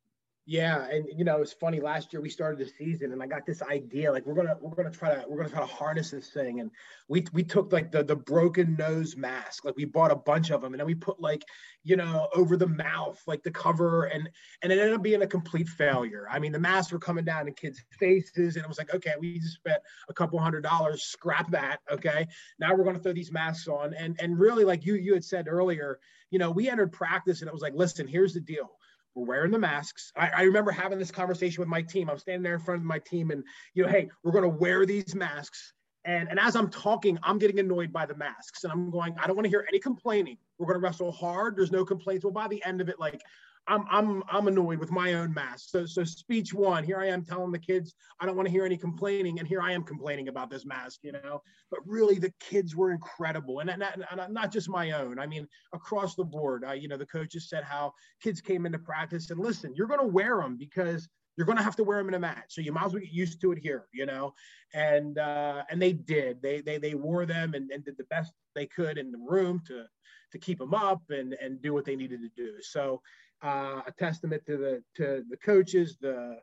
Yeah, 0.50 0.88
and 0.90 1.06
you 1.14 1.26
know 1.26 1.42
it's 1.42 1.52
funny. 1.52 1.82
Last 1.82 2.14
year 2.14 2.22
we 2.22 2.30
started 2.30 2.58
the 2.58 2.72
season, 2.72 3.12
and 3.12 3.22
I 3.22 3.28
got 3.28 3.46
this 3.46 3.62
idea 3.62 4.10
like 4.14 4.26
we're 4.26 4.34
gonna 4.34 4.56
we're 4.62 4.76
gonna 4.76 4.90
try 4.90 5.14
to 5.14 5.26
we're 5.28 5.36
gonna 5.40 5.50
try 5.50 5.60
to 5.60 5.66
harness 5.66 6.12
this 6.12 6.30
thing, 6.30 6.62
and 6.62 6.72
we 7.10 7.26
we 7.34 7.44
took 7.44 7.74
like 7.74 7.92
the 7.92 8.02
the 8.02 8.16
broken 8.16 8.78
nose 8.80 9.18
mask, 9.18 9.66
like 9.66 9.76
we 9.76 9.84
bought 9.84 10.10
a 10.10 10.16
bunch 10.16 10.50
of 10.50 10.62
them, 10.62 10.72
and 10.72 10.80
then 10.80 10.88
we 10.88 10.96
put 10.96 11.20
like 11.20 11.44
you 11.84 11.98
know 11.98 12.30
over 12.34 12.56
the 12.56 12.66
mouth 12.66 13.22
like 13.28 13.44
the 13.44 13.52
cover, 13.52 14.06
and 14.06 14.30
and 14.62 14.72
it 14.72 14.80
ended 14.80 14.94
up 14.96 15.04
being 15.04 15.22
a 15.22 15.28
complete 15.28 15.68
failure. 15.68 16.28
I 16.32 16.40
mean 16.40 16.54
the 16.54 16.60
masks 16.60 16.94
were 16.94 17.00
coming 17.00 17.26
down 17.26 17.50
in 17.50 17.54
kids' 17.54 17.84
faces, 18.00 18.56
and 18.56 18.64
it 18.64 18.70
was 18.70 18.78
like 18.78 18.94
okay, 18.94 19.16
we 19.20 19.40
just 19.40 19.56
spent 19.56 19.82
a 20.08 20.14
couple 20.14 20.40
hundred 20.40 20.62
dollars, 20.64 21.04
scrap 21.04 21.52
that. 21.52 21.82
Okay, 21.92 22.26
now 22.58 22.74
we're 22.74 22.86
gonna 22.86 23.00
throw 23.00 23.12
these 23.12 23.34
masks 23.34 23.68
on, 23.68 23.94
and 23.96 24.16
and 24.22 24.40
really 24.40 24.64
like 24.64 24.86
you 24.86 24.96
you 24.96 25.14
had 25.14 25.26
said 25.26 25.50
earlier, 25.50 26.00
you 26.32 26.40
know 26.40 26.52
we 26.52 26.70
entered 26.70 26.94
practice, 26.94 27.42
and 27.42 27.50
it 27.50 27.54
was 27.54 27.62
like 27.62 27.74
listen, 27.76 28.08
here's 28.08 28.34
the 28.34 28.40
deal 28.40 28.77
we're 29.18 29.26
wearing 29.26 29.52
the 29.52 29.60
masks. 29.60 30.12
I, 30.16 30.30
I, 30.38 30.42
remember 30.44 30.72
having 30.72 31.00
this 31.00 31.10
conversation 31.10 31.60
with 31.60 31.68
my 31.68 31.82
team. 31.82 32.10
I'm 32.10 32.20
standing 32.20 32.44
there 32.44 32.54
in 32.54 32.60
front 32.60 32.82
of 32.82 32.86
my 32.86 33.00
team, 33.00 33.32
and 33.32 33.44
you 33.74 33.84
know, 33.84 33.90
hey, 33.90 34.10
we're 34.24 34.32
going 34.32 34.44
to 34.44 34.50
wear 34.50 34.86
these 34.86 35.16
masks. 35.16 35.74
And, 36.06 36.30
and 36.30 36.40
as 36.40 36.56
I'm 36.56 36.70
talking, 36.70 37.18
I'm 37.24 37.40
getting 37.40 37.60
annoyed 37.60 37.92
by 37.92 38.06
the 38.06 38.16
masks, 38.16 38.64
and 38.64 38.72
I'm 38.72 38.92
going, 38.92 39.16
I 39.20 39.26
don't 39.26 39.36
want 39.36 39.46
to 39.46 39.50
hear 39.50 39.66
any 39.68 39.80
complaining. 39.80 40.38
We're 40.60 40.68
going 40.68 40.80
to 40.80 40.84
wrestle 40.84 41.12
hard. 41.12 41.58
There's 41.58 41.72
no 41.72 41.84
complaints. 41.84 42.24
Well, 42.24 42.34
by 42.34 42.48
the 42.48 42.64
end 42.64 42.80
of 42.80 42.90
it, 42.90 43.00
like 43.00 43.22
I'm 43.68 43.86
I'm 43.90 44.24
I'm 44.30 44.48
annoyed 44.48 44.80
with 44.80 44.92
my 44.92 45.14
own 45.14 45.34
mask. 45.34 45.70
So 45.70 45.86
so 45.86 46.04
speech 46.04 46.54
one, 46.54 46.84
here 46.84 47.00
I 47.00 47.08
am 47.08 47.24
telling 47.24 47.52
the 47.52 47.60
kids 47.60 47.96
I 48.20 48.26
don't 48.26 48.36
want 48.36 48.48
to 48.48 48.52
hear 48.52 48.66
any 48.66 48.78
complaining, 48.78 49.40
and 49.40 49.48
here 49.48 49.62
I 49.62 49.74
am 49.74 49.84
complaining 49.84 50.30
about 50.30 50.50
this 50.50 50.66
mask, 50.66 51.00
you 51.04 51.12
know. 51.12 51.42
But 51.70 51.80
really, 51.86 52.18
the 52.18 52.34
kids 52.40 52.76
were 52.76 52.92
incredible, 52.92 53.60
and, 53.60 53.70
and, 53.70 53.84
and 53.84 54.34
not 54.34 54.52
just 54.52 54.70
my 54.70 54.92
own. 54.92 55.20
I 55.20 55.28
mean, 55.28 55.48
across 55.74 56.16
the 56.16 56.24
board, 56.24 56.64
uh, 56.68 56.74
you 56.74 56.88
know, 56.88 56.98
the 56.98 57.06
coaches 57.06 57.50
said 57.50 57.64
how 57.64 57.94
kids 58.22 58.42
came 58.42 58.66
into 58.66 58.80
practice 58.80 59.30
and 59.32 59.40
listen, 59.40 59.74
you're 59.76 59.88
going 59.88 60.00
to 60.00 60.06
wear 60.06 60.38
them 60.38 60.58
because 60.58 61.08
you're 61.38 61.46
going 61.46 61.58
to 61.58 61.64
have 61.64 61.76
to 61.76 61.84
wear 61.84 62.00
them 62.00 62.08
in 62.08 62.16
a 62.16 62.20
match, 62.20 62.46
so 62.50 62.62
you 62.62 62.72
might 62.72 62.86
as 62.86 62.94
well 62.94 63.02
get 63.02 63.12
used 63.12 63.40
to 63.42 63.52
it 63.52 63.60
here, 63.60 63.86
you 63.94 64.06
know. 64.06 64.34
And 64.74 65.18
uh, 65.20 65.64
and 65.70 65.82
they 65.82 65.94
did. 65.94 66.42
They 66.42 66.62
they 66.62 66.78
they 66.78 66.96
wore 66.96 67.26
them 67.26 67.54
and, 67.54 67.70
and 67.72 67.86
did 67.86 67.98
the 67.98 68.06
best 68.06 68.34
they 68.56 68.66
could 68.66 68.98
in 68.98 69.12
the 69.12 69.20
room 69.20 69.62
to 69.68 69.86
to 70.32 70.40
keep 70.40 70.58
them 70.58 70.74
up 70.74 71.02
and 71.10 71.34
and 71.34 71.62
do 71.62 71.74
what 71.74 71.86
they 71.86 71.96
needed 71.96 72.22
to 72.22 72.30
do. 72.36 72.56
So 72.62 73.02
uh, 73.44 73.82
a 73.86 73.92
testament 73.98 74.44
to 74.46 74.58
the 74.58 74.84
to 74.96 75.24
the 75.30 75.38
coaches, 75.38 75.98
the 76.00 76.38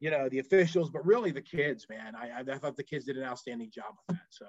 you 0.00 0.10
know 0.10 0.28
the 0.28 0.38
officials, 0.38 0.90
but 0.90 1.04
really 1.04 1.30
the 1.30 1.40
kids, 1.40 1.86
man. 1.88 2.14
I, 2.14 2.40
I 2.40 2.58
thought 2.58 2.76
the 2.76 2.82
kids 2.82 3.06
did 3.06 3.16
an 3.16 3.24
outstanding 3.24 3.70
job 3.70 3.94
with 4.08 4.16
that. 4.16 4.26
So, 4.30 4.46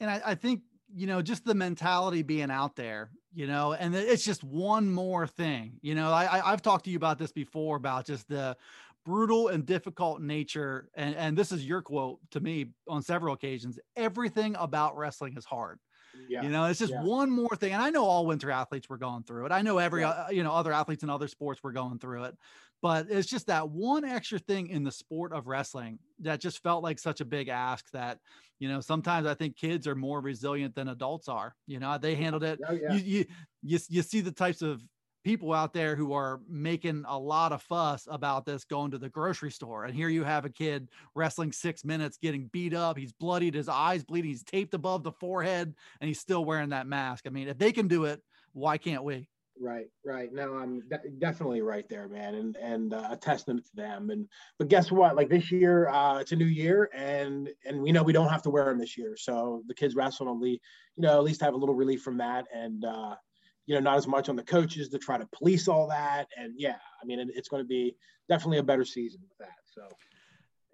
and 0.00 0.10
I, 0.10 0.22
I 0.26 0.34
think 0.34 0.62
you 0.94 1.06
know 1.06 1.22
just 1.22 1.44
the 1.44 1.54
mentality 1.54 2.22
being 2.22 2.50
out 2.50 2.76
there, 2.76 3.10
you 3.32 3.46
know, 3.46 3.74
and 3.74 3.94
it's 3.94 4.24
just 4.24 4.42
one 4.42 4.90
more 4.90 5.26
thing. 5.26 5.74
You 5.82 5.94
know, 5.94 6.10
I, 6.10 6.52
I've 6.52 6.62
talked 6.62 6.84
to 6.86 6.90
you 6.90 6.96
about 6.96 7.18
this 7.18 7.32
before 7.32 7.76
about 7.76 8.06
just 8.06 8.28
the 8.28 8.56
brutal 9.04 9.48
and 9.48 9.64
difficult 9.64 10.20
nature 10.20 10.88
and 10.94 11.14
and 11.16 11.36
this 11.36 11.52
is 11.52 11.64
your 11.64 11.80
quote 11.80 12.18
to 12.30 12.38
me 12.38 12.66
on 12.86 13.02
several 13.02 13.32
occasions 13.32 13.78
everything 13.96 14.54
about 14.58 14.96
wrestling 14.96 15.34
is 15.36 15.44
hard 15.44 15.78
Yeah. 16.28 16.42
You 16.42 16.50
know, 16.50 16.64
it's 16.66 16.78
just 16.78 16.92
Yeah. 16.92 17.02
one 17.02 17.30
more 17.30 17.54
thing. 17.56 17.72
And 17.72 17.82
I 17.82 17.90
know 17.90 18.04
all 18.04 18.26
winter 18.26 18.50
athletes 18.50 18.88
were 18.88 18.98
going 18.98 19.24
through 19.24 19.46
it. 19.46 19.52
I 19.52 19.62
know 19.62 19.78
every, 19.78 20.02
Yeah. 20.02 20.10
uh, 20.10 20.28
you 20.30 20.42
know, 20.42 20.52
other 20.52 20.72
athletes 20.72 21.02
in 21.02 21.10
other 21.10 21.28
sports 21.28 21.62
were 21.62 21.72
going 21.72 21.98
through 21.98 22.24
it. 22.24 22.36
But 22.82 23.10
it's 23.10 23.28
just 23.28 23.46
that 23.48 23.68
one 23.68 24.04
extra 24.04 24.38
thing 24.38 24.68
in 24.68 24.84
the 24.84 24.92
sport 24.92 25.32
of 25.32 25.46
wrestling 25.46 25.98
that 26.20 26.40
just 26.40 26.62
felt 26.62 26.82
like 26.82 26.98
such 26.98 27.20
a 27.20 27.26
big 27.26 27.48
ask 27.48 27.90
that, 27.90 28.20
you 28.58 28.68
know, 28.68 28.80
sometimes 28.80 29.26
I 29.26 29.34
think 29.34 29.56
kids 29.56 29.86
are 29.86 29.94
more 29.94 30.20
resilient 30.20 30.74
than 30.74 30.88
adults 30.88 31.28
are. 31.28 31.54
You 31.66 31.78
know, 31.78 31.98
they 31.98 32.14
handled 32.14 32.42
it. 32.42 32.58
Oh, 32.66 32.72
yeah. 32.72 32.94
You, 32.94 33.00
you, 33.00 33.24
you, 33.62 33.78
you 33.88 34.02
see 34.02 34.20
the 34.22 34.32
types 34.32 34.62
of 34.62 34.82
people 35.24 35.52
out 35.52 35.72
there 35.72 35.96
who 35.96 36.12
are 36.12 36.40
making 36.48 37.04
a 37.06 37.18
lot 37.18 37.52
of 37.52 37.62
fuss 37.62 38.08
about 38.10 38.44
this 38.44 38.64
going 38.64 38.90
to 38.90 38.98
the 38.98 39.08
grocery 39.08 39.50
store. 39.50 39.84
And 39.84 39.94
here 39.94 40.08
you 40.08 40.24
have 40.24 40.44
a 40.44 40.50
kid 40.50 40.88
wrestling 41.14 41.52
six 41.52 41.84
minutes, 41.84 42.18
getting 42.18 42.48
beat 42.52 42.74
up. 42.74 42.96
He's 42.96 43.12
bloodied, 43.12 43.54
his 43.54 43.68
eyes 43.68 44.04
bleeding, 44.04 44.30
he's 44.30 44.42
taped 44.42 44.74
above 44.74 45.02
the 45.02 45.12
forehead, 45.12 45.74
and 46.00 46.08
he's 46.08 46.20
still 46.20 46.44
wearing 46.44 46.70
that 46.70 46.86
mask. 46.86 47.24
I 47.26 47.30
mean, 47.30 47.48
if 47.48 47.58
they 47.58 47.72
can 47.72 47.88
do 47.88 48.04
it, 48.04 48.22
why 48.52 48.78
can't 48.78 49.04
we? 49.04 49.28
Right, 49.62 49.88
right. 50.06 50.32
No, 50.32 50.54
I'm 50.54 50.80
de- 50.88 51.10
definitely 51.18 51.60
right 51.60 51.86
there, 51.86 52.08
man, 52.08 52.34
and 52.34 52.56
and 52.56 52.94
uh, 52.94 53.08
a 53.10 53.16
testament 53.16 53.66
to 53.66 53.76
them. 53.76 54.08
And 54.08 54.26
but 54.58 54.68
guess 54.68 54.90
what? 54.90 55.16
Like 55.16 55.28
this 55.28 55.52
year, 55.52 55.86
uh, 55.88 56.18
it's 56.18 56.32
a 56.32 56.36
new 56.36 56.46
year, 56.46 56.88
and 56.94 57.50
and 57.66 57.82
we 57.82 57.92
know 57.92 58.02
we 58.02 58.14
don't 58.14 58.30
have 58.30 58.42
to 58.44 58.50
wear 58.50 58.64
them 58.64 58.78
this 58.78 58.96
year. 58.96 59.16
So 59.18 59.62
the 59.66 59.74
kids 59.74 59.94
wrestling 59.94 60.40
least, 60.40 60.62
you 60.96 61.02
know, 61.02 61.18
at 61.18 61.24
least 61.24 61.42
have 61.42 61.52
a 61.52 61.58
little 61.58 61.74
relief 61.74 62.00
from 62.00 62.16
that, 62.16 62.46
and 62.54 62.86
uh, 62.86 63.16
you 63.70 63.76
know, 63.76 63.80
not 63.80 63.98
as 63.98 64.08
much 64.08 64.28
on 64.28 64.34
the 64.34 64.42
coaches 64.42 64.88
to 64.88 64.98
try 64.98 65.16
to 65.16 65.28
police 65.32 65.68
all 65.68 65.86
that. 65.86 66.26
And 66.36 66.54
yeah, 66.56 66.78
I 67.00 67.06
mean, 67.06 67.20
it, 67.20 67.28
it's 67.36 67.48
going 67.48 67.62
to 67.62 67.68
be 67.68 67.94
definitely 68.28 68.58
a 68.58 68.64
better 68.64 68.84
season 68.84 69.20
with 69.22 69.38
that. 69.38 69.58
So 69.64 69.82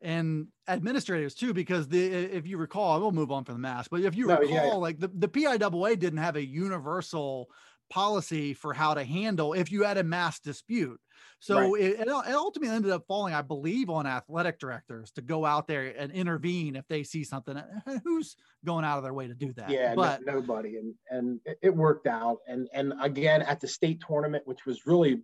and 0.00 0.46
administrators 0.66 1.34
too, 1.34 1.52
because 1.52 1.88
the 1.88 2.02
if 2.02 2.46
you 2.46 2.56
recall, 2.56 2.98
we'll 2.98 3.12
move 3.12 3.30
on 3.30 3.44
from 3.44 3.56
the 3.56 3.60
mask, 3.60 3.90
but 3.90 4.00
if 4.00 4.16
you 4.16 4.28
No, 4.28 4.38
recall, 4.38 4.54
yeah, 4.54 4.66
yeah. 4.68 4.74
like 4.76 4.98
the, 4.98 5.08
the 5.08 5.28
PIAA 5.28 5.98
didn't 5.98 6.20
have 6.20 6.36
a 6.36 6.44
universal 6.44 7.50
policy 7.90 8.54
for 8.54 8.72
how 8.72 8.94
to 8.94 9.04
handle 9.04 9.52
if 9.52 9.70
you 9.70 9.82
had 9.82 9.98
a 9.98 10.02
mass 10.02 10.40
dispute. 10.40 10.98
So 11.46 11.76
Right. 11.76 11.80
it, 11.80 12.00
it 12.00 12.08
ultimately 12.08 12.74
ended 12.74 12.90
up 12.90 13.04
falling, 13.06 13.32
I 13.32 13.40
believe, 13.40 13.88
on 13.88 14.04
athletic 14.04 14.58
directors 14.58 15.12
to 15.12 15.22
go 15.22 15.44
out 15.44 15.68
there 15.68 15.94
and 15.96 16.10
intervene 16.10 16.74
if 16.74 16.88
they 16.88 17.04
see 17.04 17.22
something. 17.22 17.56
Who's 18.04 18.34
going 18.64 18.84
out 18.84 18.96
of 18.96 19.04
their 19.04 19.14
way 19.14 19.28
to 19.28 19.34
do 19.34 19.52
that? 19.52 19.70
yeah, 19.70 19.94
no- 19.94 20.18
nobody, 20.24 20.76
and 20.76 20.92
and 21.08 21.38
it, 21.44 21.58
it 21.62 21.70
worked 21.70 22.08
out. 22.08 22.38
And 22.48 22.68
and 22.72 22.94
again 23.00 23.42
at 23.42 23.60
the 23.60 23.68
state 23.68 24.02
tournament, 24.04 24.44
which 24.44 24.66
was 24.66 24.86
really, 24.86 25.22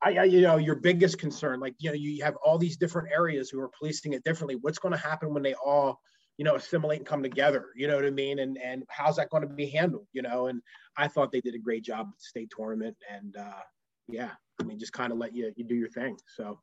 I, 0.00 0.18
I 0.18 0.24
you 0.24 0.42
know 0.42 0.56
your 0.56 0.76
biggest 0.76 1.18
concern, 1.18 1.58
like 1.58 1.74
you 1.78 1.90
know 1.90 1.96
you 1.96 2.22
have 2.22 2.36
all 2.36 2.56
these 2.56 2.76
different 2.76 3.10
areas 3.10 3.50
who 3.50 3.58
are 3.58 3.70
policing 3.76 4.12
it 4.12 4.22
differently. 4.22 4.54
What's 4.54 4.78
going 4.78 4.92
to 4.94 4.98
happen 4.98 5.34
when 5.34 5.42
they 5.42 5.54
all 5.54 6.00
you 6.36 6.44
know 6.44 6.54
assimilate 6.54 7.00
and 7.00 7.06
come 7.08 7.24
together? 7.24 7.70
You 7.74 7.88
know 7.88 7.96
what 7.96 8.06
I 8.06 8.10
mean? 8.10 8.38
And 8.38 8.56
and 8.56 8.84
how's 8.88 9.16
that 9.16 9.30
going 9.30 9.42
to 9.42 9.52
be 9.52 9.68
handled? 9.68 10.06
You 10.12 10.22
know, 10.22 10.46
and 10.46 10.62
I 10.96 11.08
thought 11.08 11.32
they 11.32 11.40
did 11.40 11.56
a 11.56 11.58
great 11.58 11.82
job 11.82 12.06
at 12.06 12.14
the 12.14 12.20
state 12.20 12.52
tournament, 12.56 12.96
and 13.12 13.36
uh, 13.36 13.62
yeah, 14.06 14.30
I 14.60 14.64
mean 14.64 14.78
just 14.78 14.92
kind 14.92 15.12
of 15.12 15.18
let 15.18 15.34
you 15.34 15.52
you 15.56 15.64
do 15.64 15.74
your 15.74 15.88
thing. 15.88 16.16
So 16.36 16.58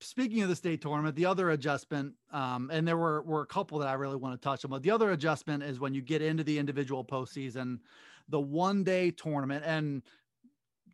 speaking 0.00 0.42
of 0.42 0.48
the 0.48 0.56
state 0.56 0.80
tournament, 0.80 1.16
the 1.16 1.26
other 1.26 1.50
adjustment, 1.50 2.14
um, 2.32 2.70
and 2.72 2.86
there 2.86 2.96
were 2.96 3.22
were 3.22 3.42
a 3.42 3.46
couple 3.46 3.78
that 3.78 3.88
I 3.88 3.94
really 3.94 4.16
want 4.16 4.40
to 4.40 4.44
touch 4.44 4.64
on, 4.64 4.70
but 4.70 4.82
the 4.82 4.90
other 4.90 5.12
adjustment 5.12 5.62
is 5.62 5.80
when 5.80 5.94
you 5.94 6.02
get 6.02 6.22
into 6.22 6.44
the 6.44 6.58
individual 6.58 7.04
postseason, 7.04 7.78
the 8.28 8.40
one 8.40 8.84
day 8.84 9.10
tournament, 9.10 9.64
and 9.66 10.02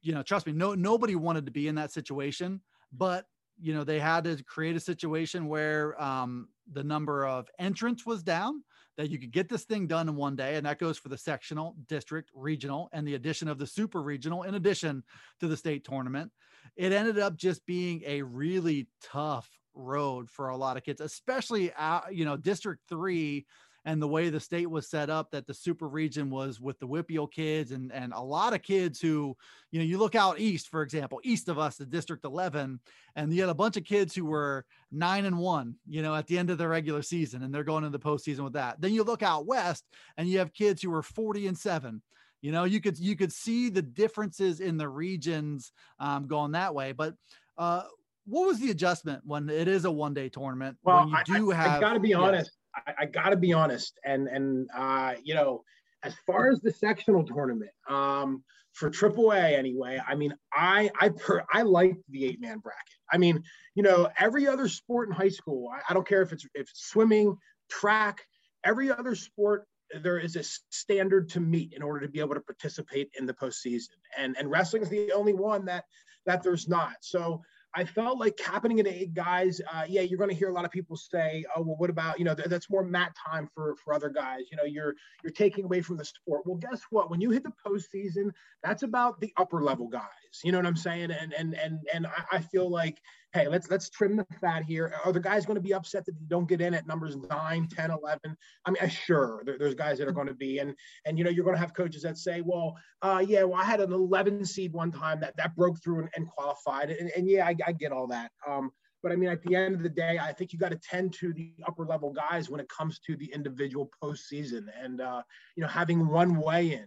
you 0.03 0.15
know, 0.15 0.23
trust 0.23 0.47
me, 0.47 0.53
no 0.53 0.75
nobody 0.75 1.15
wanted 1.15 1.47
to 1.47 1.53
be 1.53 1.69
in 1.69 1.75
that 1.75 1.93
situation, 1.93 2.61
but 2.93 3.27
you 3.61 3.75
know 3.75 3.85
they 3.85 3.99
had 3.99 4.25
to 4.25 4.43
create 4.45 4.77
a 4.77 4.81
situation 4.81 5.49
where 5.49 6.01
um, 6.03 6.49
the 6.73 6.85
number 6.85 7.27
of 7.27 7.49
entrants 7.59 8.07
was 8.07 8.23
down 8.23 8.63
that 9.01 9.09
you 9.09 9.19
could 9.19 9.33
get 9.33 9.49
this 9.49 9.65
thing 9.65 9.87
done 9.87 10.11
in 10.11 10.15
one 10.15 10.37
day 10.37 10.57
and 10.57 10.67
that 10.67 10.79
goes 10.79 10.99
for 10.99 11.09
the 11.09 11.17
sectional 11.17 11.75
district 11.89 12.31
regional 12.35 12.91
and 12.93 13.09
the 13.09 13.15
addition 13.15 13.49
of 13.49 13.57
the 13.57 13.67
super 13.67 14.03
regional 14.03 14.43
in 14.43 14.57
addition 14.57 15.03
to 15.41 15.49
the 15.49 15.57
state 15.57 15.85
tournament. 15.85 16.31
It 16.77 16.93
ended 16.93 17.19
up 17.19 17.35
just 17.35 17.65
being 17.65 18.03
a 18.05 18.21
really 18.21 18.89
tough 19.03 19.49
road 19.73 20.29
for 20.29 20.51
a 20.51 20.57
lot 20.57 20.77
of 20.77 20.83
kids, 20.83 21.01
especially 21.01 21.73
uh, 21.79 22.03
you 22.11 22.27
know 22.27 22.37
District 22.37 22.83
Three 22.91 23.47
and 23.85 24.01
the 24.01 24.09
way 24.09 24.29
the 24.29 24.41
state 24.41 24.71
was 24.71 24.89
set 24.89 25.11
up. 25.11 25.31
That 25.31 25.47
the 25.47 25.55
super 25.55 25.89
region 25.89 26.31
was 26.31 26.61
with 26.61 26.79
the 26.79 26.87
WPIAL 26.87 27.31
kids 27.33 27.73
and 27.73 27.93
and 27.93 28.13
a 28.13 28.21
lot 28.21 28.55
of 28.55 28.63
kids 28.63 29.01
who 29.01 29.37
you 29.71 29.79
know 29.79 29.85
you 29.85 29.99
look 29.99 30.15
out 30.15 30.41
east, 30.41 30.69
for 30.69 30.83
example, 30.83 31.21
east 31.23 31.49
of 31.49 31.59
us, 31.59 31.77
the 31.77 31.87
District 31.87 32.25
Eleven, 32.25 32.81
and 33.17 33.33
you 33.33 33.41
had 33.41 33.51
a 33.51 33.55
bunch 33.55 33.77
of 33.77 33.85
kids 33.85 34.15
who 34.15 34.25
were 34.25 34.65
nine 34.91 35.25
and 35.25 35.39
one, 35.39 35.75
you 35.89 36.03
know, 36.03 36.15
at 36.15 36.27
the 36.27 36.39
end 36.39 36.51
of 36.51 36.59
the 36.59 36.69
regular 36.69 37.03
season, 37.03 37.43
and 37.43 37.55
they're 37.55 37.65
going 37.65 37.85
into 37.85 37.97
the 37.97 38.05
postseason 38.05 38.41
with 38.41 38.55
that. 38.55 38.81
Then 38.81 38.93
you 38.93 39.03
look 39.03 39.23
out 39.23 39.47
west, 39.47 39.85
and 40.17 40.29
you 40.29 40.39
have 40.39 40.53
kids 40.53 40.83
who 40.83 40.91
were 40.91 41.03
forty 41.03 41.47
and 41.47 41.57
seven 41.59 42.03
you 42.43 42.53
know 42.53 42.65
you 42.65 42.81
could 42.81 42.99
you 42.99 43.17
could 43.17 43.33
see 43.33 43.69
the 43.69 43.83
differences 43.83 44.61
in 44.61 44.79
the 44.79 44.89
regions 44.89 45.73
um, 45.99 46.27
going 46.27 46.53
that 46.53 46.75
way 46.75 46.93
but 46.93 47.15
uh, 47.59 47.83
what 48.27 48.47
was 48.47 48.61
the 48.61 48.71
adjustment 48.71 49.23
when 49.25 49.49
it 49.49 49.69
is 49.69 49.85
a 49.85 49.91
one 49.91 50.15
day 50.15 50.29
tournament 50.29 50.77
well, 50.83 51.01
when 51.01 51.09
you 51.09 51.17
I, 51.17 51.23
do 51.23 51.53
I, 51.53 51.55
have 51.57 51.71
I 51.73 51.81
got 51.81 51.93
to 51.95 52.01
be 52.01 52.15
honest. 52.15 52.53
I, 52.75 52.95
I 53.01 53.07
got 53.07 53.31
to 53.31 53.37
be 53.37 53.53
honest, 53.53 53.99
and 54.05 54.29
and 54.29 54.69
uh, 54.77 55.15
you 55.23 55.35
know, 55.35 55.65
as 56.03 56.15
far 56.27 56.51
as 56.51 56.61
the 56.61 56.73
sectional 56.73 57.25
tournament, 57.25 57.71
um, 57.89 58.43
for 58.73 58.91
AAA 58.91 59.57
anyway, 59.59 60.01
I 60.07 60.15
mean, 60.15 60.35
I 60.53 60.91
I 61.01 61.11
per, 61.11 61.45
I 61.53 61.63
liked 61.63 62.03
the 62.09 62.27
eight 62.27 62.41
man 62.41 62.59
bracket. 62.59 62.81
I 63.11 63.19
mean, 63.19 63.43
you 63.75 63.83
know, 63.83 64.09
every 64.19 64.47
other 64.47 64.69
sport 64.69 65.09
in 65.09 65.15
high 65.15 65.29
school, 65.29 65.69
I, 65.73 65.81
I 65.89 65.95
don't 65.95 66.07
care 66.07 66.23
if 66.23 66.33
it's 66.33 66.45
if 66.55 66.71
it's 66.71 66.89
swimming, 66.89 67.37
track, 67.69 68.23
every 68.65 68.91
other 68.91 69.15
sport 69.15 69.67
there 70.03 70.19
is 70.19 70.37
a 70.37 70.45
standard 70.71 71.29
to 71.31 71.41
meet 71.41 71.73
in 71.73 71.83
order 71.83 72.01
to 72.01 72.09
be 72.09 72.21
able 72.21 72.35
to 72.35 72.41
participate 72.41 73.11
in 73.19 73.27
the 73.27 73.35
postseason. 73.35 73.89
And 74.17 74.37
and 74.39 74.51
wrestling 74.51 74.83
is 74.83 74.89
the 74.89 75.13
only 75.13 75.35
one 75.35 75.65
that 75.67 75.85
that 76.27 76.43
there's 76.43 76.69
not. 76.69 76.95
So 77.01 77.43
I 77.75 77.85
felt 77.85 78.19
like 78.19 78.37
capping 78.37 78.79
it 78.79 78.87
eight 78.87 79.15
guys. 79.15 79.61
Uh, 79.73 79.85
yeah, 79.89 80.01
you're 80.01 80.19
going 80.19 80.31
to 80.31 80.37
hear 80.37 80.49
a 80.49 80.53
lot 80.53 80.65
of 80.65 80.71
people 80.71 80.97
say, 80.97 81.45
"Oh, 81.55 81.63
well, 81.63 81.77
what 81.77 81.91
about 81.91 82.19
you 82.19 82.25
know 82.25 82.35
th- 82.35 82.49
that's 82.49 82.69
more 82.71 82.83
mat 82.83 83.15
time 83.15 83.49
for 83.55 83.77
for 83.77 83.95
other 83.95 84.09
guys." 84.09 84.43
You 84.51 84.57
know, 84.57 84.65
you're 84.65 84.95
you're 85.23 85.33
taking 85.33 85.65
away 85.65 85.81
from 85.81 85.97
the 85.97 86.05
sport. 86.05 86.43
Well, 86.47 86.57
guess 86.57 86.83
what? 86.91 87.11
When 87.11 87.21
you 87.21 87.31
hit 87.31 87.45
the 87.45 87.53
postseason, 87.65 88.33
that's 88.63 88.83
about 88.83 89.21
the 89.21 89.33
upper 89.37 89.63
level 89.63 89.89
guys. 89.89 90.03
You 90.45 90.53
know 90.53 90.59
what 90.59 90.67
I'm 90.67 90.77
saying? 90.77 91.11
And 91.11 91.33
and 91.33 91.55
and 91.55 91.81
and 91.93 92.07
I, 92.31 92.41
feel 92.41 92.71
like, 92.71 92.99
hey, 93.33 93.49
let's 93.49 93.71
let's 93.71 93.91
trim 93.91 94.17
the 94.17 94.27
fat 94.41 94.65
here. 94.65 94.95
Are 95.05 95.13
the 95.13 95.21
guys 95.21 95.45
going 95.45 95.57
to 95.57 95.61
be 95.61 95.75
upset 95.75 96.07
that 96.07 96.13
they 96.13 96.27
don't 96.29 96.49
get 96.49 96.61
in 96.61 96.73
at 96.75 96.87
numbers 96.87 97.17
9, 97.17 97.69
10, 97.69 97.91
11? 97.91 98.37
I 98.65 98.71
mean, 98.71 98.89
sure, 98.89 99.43
there, 99.45 99.59
there's 99.59 99.75
guys 99.75 99.99
that 99.99 100.09
are 100.09 100.13
going 100.13 100.29
to 100.29 100.35
be, 100.35 100.59
and 100.59 100.75
and 101.05 101.19
you 101.19 101.25
know, 101.25 101.31
you're 101.31 101.45
going 101.45 101.57
to 101.57 101.61
have 101.61 101.75
coaches 101.75 102.03
that 102.03 102.17
say, 102.17 102.43
well, 102.43 102.77
uh, 103.03 103.25
yeah, 103.27 103.43
well, 103.43 103.61
I 103.61 103.65
had 103.65 103.81
an 103.81 103.93
11 103.93 104.45
seed 104.45 104.73
one 104.73 104.93
time 104.93 105.21
that 105.21 105.37
that 105.37 105.57
broke 105.57 105.83
through 105.83 106.01
and, 106.01 106.09
and 106.15 106.29
qualified, 106.29 106.91
and, 106.91 107.11
and 107.17 107.29
yeah, 107.29 107.47
I, 107.47 107.55
I 107.67 107.73
get 107.73 107.93
all 107.93 108.07
that. 108.09 108.31
Um, 108.49 108.71
but 109.03 109.13
I 109.13 109.17
mean, 109.17 109.31
at 109.31 109.43
the 109.43 109.57
end 109.57 109.75
of 109.75 109.83
the 109.83 109.89
day, 109.89 110.19
I 110.19 110.33
think 110.33 110.53
you 110.53 110.59
got 110.59 110.73
to 110.73 110.79
tend 110.79 111.15
to 111.15 111.33
the 111.33 111.53
upper 111.67 111.87
level 111.87 112.13
guys 112.13 112.51
when 112.51 112.61
it 112.61 112.69
comes 112.69 112.99
to 113.01 113.17
the 113.17 113.33
individual 113.33 113.91
postseason, 114.03 114.67
and 114.81 115.01
uh, 115.01 115.23
you 115.57 115.63
know, 115.63 115.69
having 115.69 116.07
one 116.07 116.37
way 116.37 116.73
in. 116.73 116.87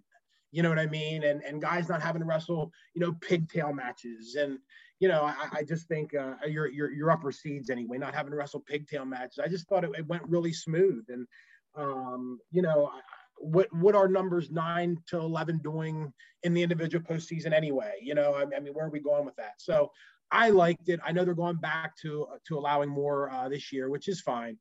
You 0.54 0.62
know 0.62 0.70
what 0.70 0.80
I 0.80 0.86
mean? 0.86 1.24
And 1.24 1.44
and 1.44 1.60
guys 1.62 1.90
not 1.90 2.02
having 2.02 2.22
to 2.22 2.28
wrestle, 2.28 2.72
you 2.94 3.02
know, 3.02 3.14
pigtail 3.14 3.74
matches, 3.74 4.36
and 4.36 4.60
you 5.00 5.08
know, 5.08 5.24
I, 5.24 5.48
I 5.52 5.64
just 5.64 5.88
think 5.88 6.14
uh, 6.16 6.36
your 6.48 6.68
your 6.68 6.92
your 6.92 7.10
upper 7.12 7.32
seeds 7.32 7.72
anyway, 7.72 7.98
not 7.98 8.14
having 8.14 8.32
to 8.32 8.38
wrestle 8.38 8.60
pigtail 8.60 9.04
matches. 9.04 9.40
I 9.44 9.48
just 9.48 9.68
thought 9.68 9.84
it, 9.84 9.90
it 9.98 10.08
went 10.08 10.24
really 10.30 10.54
smooth, 10.54 11.06
and 11.10 11.28
um, 11.76 12.40
you 12.52 12.62
know, 12.62 12.92
what 13.38 13.68
what 13.74 13.96
are 13.96 14.08
numbers 14.08 14.52
nine 14.52 14.98
to 15.08 15.18
eleven 15.18 15.58
doing 15.58 16.14
in 16.44 16.54
the 16.54 16.62
individual 16.62 17.04
postseason 17.04 17.52
anyway? 17.52 17.94
You 18.02 18.14
know, 18.14 18.36
I, 18.36 18.44
I 18.56 18.60
mean, 18.60 18.74
where 18.74 18.86
are 18.86 18.92
we 18.92 19.00
going 19.00 19.26
with 19.26 19.36
that? 19.38 19.56
So 19.58 19.92
I 20.32 20.50
liked 20.50 20.90
it. 20.90 21.00
I 21.04 21.12
know 21.12 21.26
they're 21.26 21.34
going 21.34 21.58
back 21.58 21.98
to 22.04 22.28
to 22.48 22.58
allowing 22.58 22.90
more 22.90 23.32
uh, 23.32 23.50
this 23.50 23.74
year, 23.74 23.90
which 23.90 24.08
is 24.08 24.22
fine. 24.22 24.58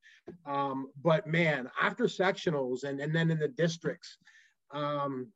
Um, 0.47 0.89
but 1.03 1.27
man, 1.27 1.71
after 1.81 2.05
sectionals 2.05 2.85
and 2.85 2.99
and 3.01 3.15
then 3.15 3.31
in 3.31 3.39
the 3.39 3.49
districts, 3.49 4.17
um, 4.73 5.29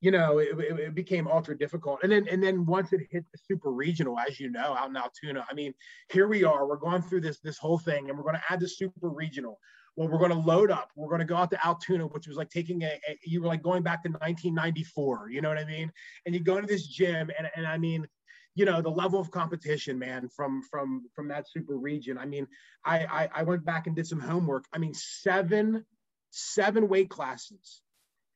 you 0.00 0.12
know, 0.12 0.38
it, 0.38 0.48
it, 0.58 0.94
became 0.94 1.26
ultra 1.26 1.58
difficult. 1.58 2.00
And 2.02 2.12
then 2.12 2.28
and 2.28 2.42
then 2.42 2.64
once 2.64 2.92
it 2.92 3.00
hit 3.10 3.24
the 3.32 3.38
super 3.38 3.72
regional, 3.72 4.18
as 4.18 4.38
you 4.38 4.50
know, 4.50 4.74
out 4.74 4.88
in 4.88 4.96
Altoona, 4.96 5.44
I 5.50 5.54
mean, 5.54 5.74
here 6.10 6.28
we 6.28 6.44
are. 6.44 6.66
We're 6.68 6.76
going 6.76 7.02
through 7.02 7.22
this 7.22 7.40
this 7.40 7.58
whole 7.58 7.78
thing, 7.78 8.08
and 8.08 8.16
we're 8.16 8.24
going 8.24 8.36
to 8.36 8.42
add 8.48 8.60
the 8.60 8.68
super 8.68 9.08
regional. 9.08 9.58
Well, 9.96 10.08
we're 10.08 10.18
going 10.18 10.30
to 10.30 10.38
load 10.38 10.70
up. 10.70 10.90
We're 10.94 11.08
going 11.08 11.20
to 11.20 11.24
go 11.24 11.36
out 11.36 11.50
to 11.50 11.66
Altoona, 11.66 12.06
which 12.06 12.28
was 12.28 12.36
like 12.36 12.50
taking 12.50 12.82
a, 12.82 13.00
a 13.08 13.18
you 13.24 13.42
were 13.42 13.48
like 13.48 13.62
going 13.62 13.82
back 13.82 14.04
to 14.04 14.10
1994. 14.10 15.30
You 15.30 15.40
know 15.40 15.48
what 15.48 15.58
I 15.58 15.64
mean? 15.64 15.90
And 16.24 16.34
you 16.34 16.42
go 16.42 16.56
into 16.56 16.68
this 16.68 16.86
gym, 16.86 17.30
and 17.36 17.50
and 17.56 17.66
I 17.66 17.76
mean, 17.76 18.06
you 18.54 18.64
know 18.64 18.80
the 18.80 18.90
level 18.90 19.20
of 19.20 19.32
competition 19.32 19.98
man 19.98 20.28
from 20.28 20.62
from 20.62 21.06
from 21.14 21.28
that 21.28 21.48
super 21.48 21.76
region 21.76 22.18
i 22.18 22.24
mean 22.24 22.44
I, 22.84 23.04
I 23.04 23.28
i 23.36 23.42
went 23.44 23.64
back 23.64 23.86
and 23.86 23.94
did 23.94 24.08
some 24.08 24.18
homework 24.18 24.64
i 24.72 24.78
mean 24.78 24.94
seven 24.94 25.84
seven 26.30 26.88
weight 26.88 27.08
classes 27.08 27.82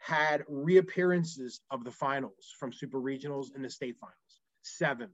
had 0.02 0.42
reappearances 0.49 1.61
of 1.71 1.85
the 1.85 1.90
finals 1.90 2.54
from 2.59 2.73
super 2.73 3.00
regionals 3.00 3.54
and 3.54 3.64
the 3.64 3.71
state 3.71 3.97
finals 4.00 4.16
seven 4.62 5.09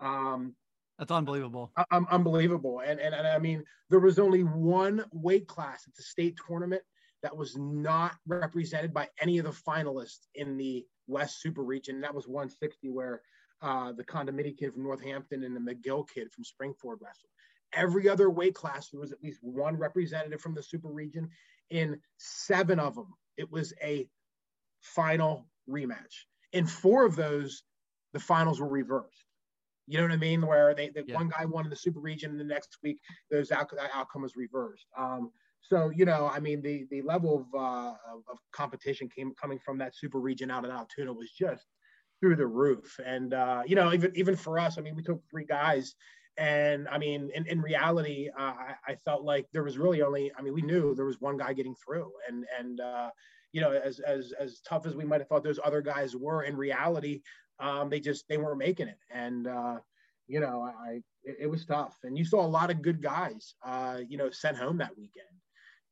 um 0.00 0.54
that's 0.98 1.12
unbelievable 1.12 1.72
um, 1.90 2.06
unbelievable 2.10 2.80
and, 2.80 3.00
and 3.00 3.14
and 3.14 3.26
i 3.26 3.38
mean 3.38 3.64
there 3.90 4.00
was 4.00 4.18
only 4.18 4.42
one 4.42 5.04
weight 5.12 5.46
class 5.46 5.84
at 5.86 5.94
the 5.96 6.02
state 6.02 6.36
tournament 6.46 6.82
that 7.22 7.36
was 7.36 7.56
not 7.56 8.16
represented 8.26 8.94
by 8.94 9.08
any 9.20 9.38
of 9.38 9.44
the 9.44 9.50
finalists 9.50 10.26
in 10.34 10.56
the 10.56 10.86
West 11.06 11.40
Super 11.40 11.62
Region. 11.62 12.00
That 12.00 12.14
was 12.14 12.28
160, 12.28 12.90
where 12.90 13.22
uh, 13.60 13.92
the 13.92 14.04
Condomini 14.04 14.56
kid 14.56 14.72
from 14.72 14.84
Northampton 14.84 15.42
and 15.44 15.56
the 15.56 15.60
McGill 15.60 16.08
kid 16.08 16.30
from 16.30 16.44
Springford 16.44 16.98
wrestled. 17.00 17.30
Every 17.72 18.08
other 18.08 18.30
weight 18.30 18.54
class, 18.54 18.88
there 18.90 19.00
was 19.00 19.12
at 19.12 19.22
least 19.22 19.40
one 19.42 19.76
representative 19.76 20.40
from 20.40 20.54
the 20.54 20.62
Super 20.62 20.88
Region. 20.88 21.28
In 21.70 22.00
seven 22.18 22.78
of 22.78 22.94
them, 22.94 23.12
it 23.36 23.50
was 23.50 23.74
a 23.82 24.08
final 24.94 25.46
rematch. 25.68 26.24
In 26.52 26.66
four 26.66 27.04
of 27.04 27.16
those, 27.16 27.62
the 28.12 28.20
finals 28.20 28.60
were 28.60 28.68
reversed. 28.68 29.24
You 29.86 29.98
know 29.98 30.04
what 30.04 30.12
I 30.12 30.16
mean? 30.16 30.46
Where 30.46 30.74
they, 30.74 30.90
they 30.90 31.02
yeah. 31.06 31.14
one 31.14 31.30
guy 31.30 31.46
won 31.46 31.64
in 31.64 31.70
the 31.70 31.76
super 31.76 32.00
region, 32.00 32.30
and 32.30 32.40
the 32.40 32.44
next 32.44 32.76
week 32.82 32.98
those 33.30 33.50
out, 33.50 33.70
that 33.70 33.90
outcome 33.94 34.22
was 34.22 34.36
reversed. 34.36 34.86
Um, 34.96 35.30
so 35.60 35.90
you 35.90 36.04
know, 36.04 36.30
I 36.32 36.40
mean, 36.40 36.60
the 36.62 36.86
the 36.90 37.02
level 37.02 37.46
of, 37.54 37.58
uh, 37.58 37.94
of, 38.30 38.38
competition 38.52 39.08
came 39.08 39.32
coming 39.40 39.58
from 39.58 39.78
that 39.78 39.96
super 39.96 40.20
region 40.20 40.50
out 40.50 40.64
in 40.64 40.70
Altoona 40.70 41.12
was 41.12 41.30
just 41.30 41.66
through 42.20 42.36
the 42.36 42.46
roof. 42.46 42.98
And 43.04 43.32
uh, 43.32 43.62
you 43.66 43.76
know, 43.76 43.92
even 43.92 44.12
even 44.14 44.36
for 44.36 44.58
us, 44.58 44.78
I 44.78 44.82
mean, 44.82 44.94
we 44.94 45.02
took 45.02 45.22
three 45.30 45.44
guys, 45.46 45.94
and 46.36 46.86
I 46.88 46.98
mean, 46.98 47.30
in, 47.34 47.46
in 47.46 47.60
reality, 47.60 48.28
uh, 48.38 48.42
I, 48.42 48.74
I, 48.86 48.94
felt 49.04 49.24
like 49.24 49.46
there 49.52 49.64
was 49.64 49.76
really 49.78 50.02
only, 50.02 50.30
I 50.38 50.42
mean, 50.42 50.54
we 50.54 50.62
knew 50.62 50.94
there 50.94 51.04
was 51.04 51.20
one 51.20 51.36
guy 51.36 51.52
getting 51.52 51.74
through, 51.74 52.12
and 52.28 52.44
and 52.58 52.80
uh, 52.80 53.10
you 53.52 53.60
know, 53.60 53.72
as 53.72 54.00
as 54.00 54.32
as 54.38 54.60
tough 54.60 54.86
as 54.86 54.94
we 54.94 55.04
might 55.04 55.20
have 55.20 55.28
thought 55.28 55.44
those 55.44 55.60
other 55.62 55.80
guys 55.82 56.14
were, 56.16 56.42
in 56.42 56.56
reality, 56.56 57.22
um, 57.60 57.88
they 57.88 58.00
just 58.00 58.28
they 58.28 58.38
weren't 58.38 58.58
making 58.58 58.88
it, 58.88 58.98
and 59.10 59.46
uh, 59.46 59.78
you 60.26 60.40
know, 60.40 60.62
I 60.62 61.00
it, 61.24 61.36
it, 61.40 61.46
was 61.46 61.64
tough, 61.64 61.96
and 62.04 62.16
you 62.16 62.24
saw 62.24 62.44
a 62.44 62.46
lot 62.46 62.70
of 62.70 62.82
good 62.82 63.02
guys, 63.02 63.54
uh, 63.64 63.98
you 64.08 64.16
know, 64.18 64.30
sent 64.30 64.56
home 64.56 64.78
that 64.78 64.96
weekend, 64.96 65.26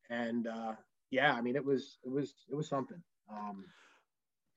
and 0.09 0.47
uh, 0.47 0.73
yeah, 1.09 1.33
I 1.33 1.41
mean, 1.41 1.55
it 1.55 1.65
was 1.65 1.97
it 2.03 2.11
was 2.11 2.33
it 2.49 2.55
was 2.55 2.69
something. 2.69 3.01
Um, 3.31 3.65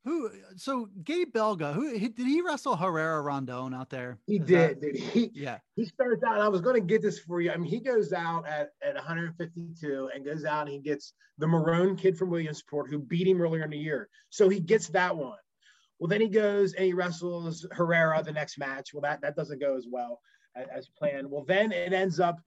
who? 0.04 0.28
Uh, 0.28 0.30
so 0.56 0.88
Gabe 1.04 1.32
Belga, 1.32 1.74
who 1.74 1.98
did 1.98 2.16
he 2.18 2.40
wrestle 2.40 2.76
Herrera 2.76 3.20
Rondon 3.20 3.74
out 3.74 3.90
there? 3.90 4.18
He 4.26 4.36
Is 4.36 4.46
did. 4.46 4.80
That, 4.80 4.96
he? 4.96 5.30
Yeah. 5.34 5.58
He 5.76 5.84
starts 5.84 6.22
out. 6.26 6.40
I 6.40 6.48
was 6.48 6.60
going 6.60 6.80
to 6.80 6.86
get 6.86 7.02
this 7.02 7.18
for 7.18 7.40
you. 7.40 7.50
I 7.50 7.56
mean, 7.56 7.70
he 7.70 7.80
goes 7.80 8.12
out 8.12 8.46
at 8.46 8.70
at 8.82 8.94
152 8.94 10.10
and 10.14 10.24
goes 10.24 10.44
out 10.44 10.62
and 10.62 10.70
he 10.70 10.78
gets 10.78 11.12
the 11.38 11.46
Maroon 11.46 11.96
kid 11.96 12.16
from 12.16 12.30
Williamsport 12.30 12.90
who 12.90 12.98
beat 12.98 13.26
him 13.26 13.40
earlier 13.40 13.64
in 13.64 13.70
the 13.70 13.78
year. 13.78 14.08
So 14.30 14.48
he 14.48 14.60
gets 14.60 14.88
that 14.88 15.16
one. 15.16 15.38
Well, 15.98 16.08
then 16.08 16.22
he 16.22 16.28
goes 16.28 16.72
and 16.72 16.86
he 16.86 16.94
wrestles 16.94 17.66
Herrera 17.72 18.22
the 18.22 18.32
next 18.32 18.58
match. 18.58 18.94
Well, 18.94 19.02
that 19.02 19.20
that 19.20 19.36
doesn't 19.36 19.60
go 19.60 19.76
as 19.76 19.86
well 19.90 20.20
as, 20.56 20.66
as 20.74 20.88
planned. 20.88 21.30
Well, 21.30 21.44
then 21.44 21.72
it 21.72 21.92
ends 21.92 22.20
up 22.20 22.40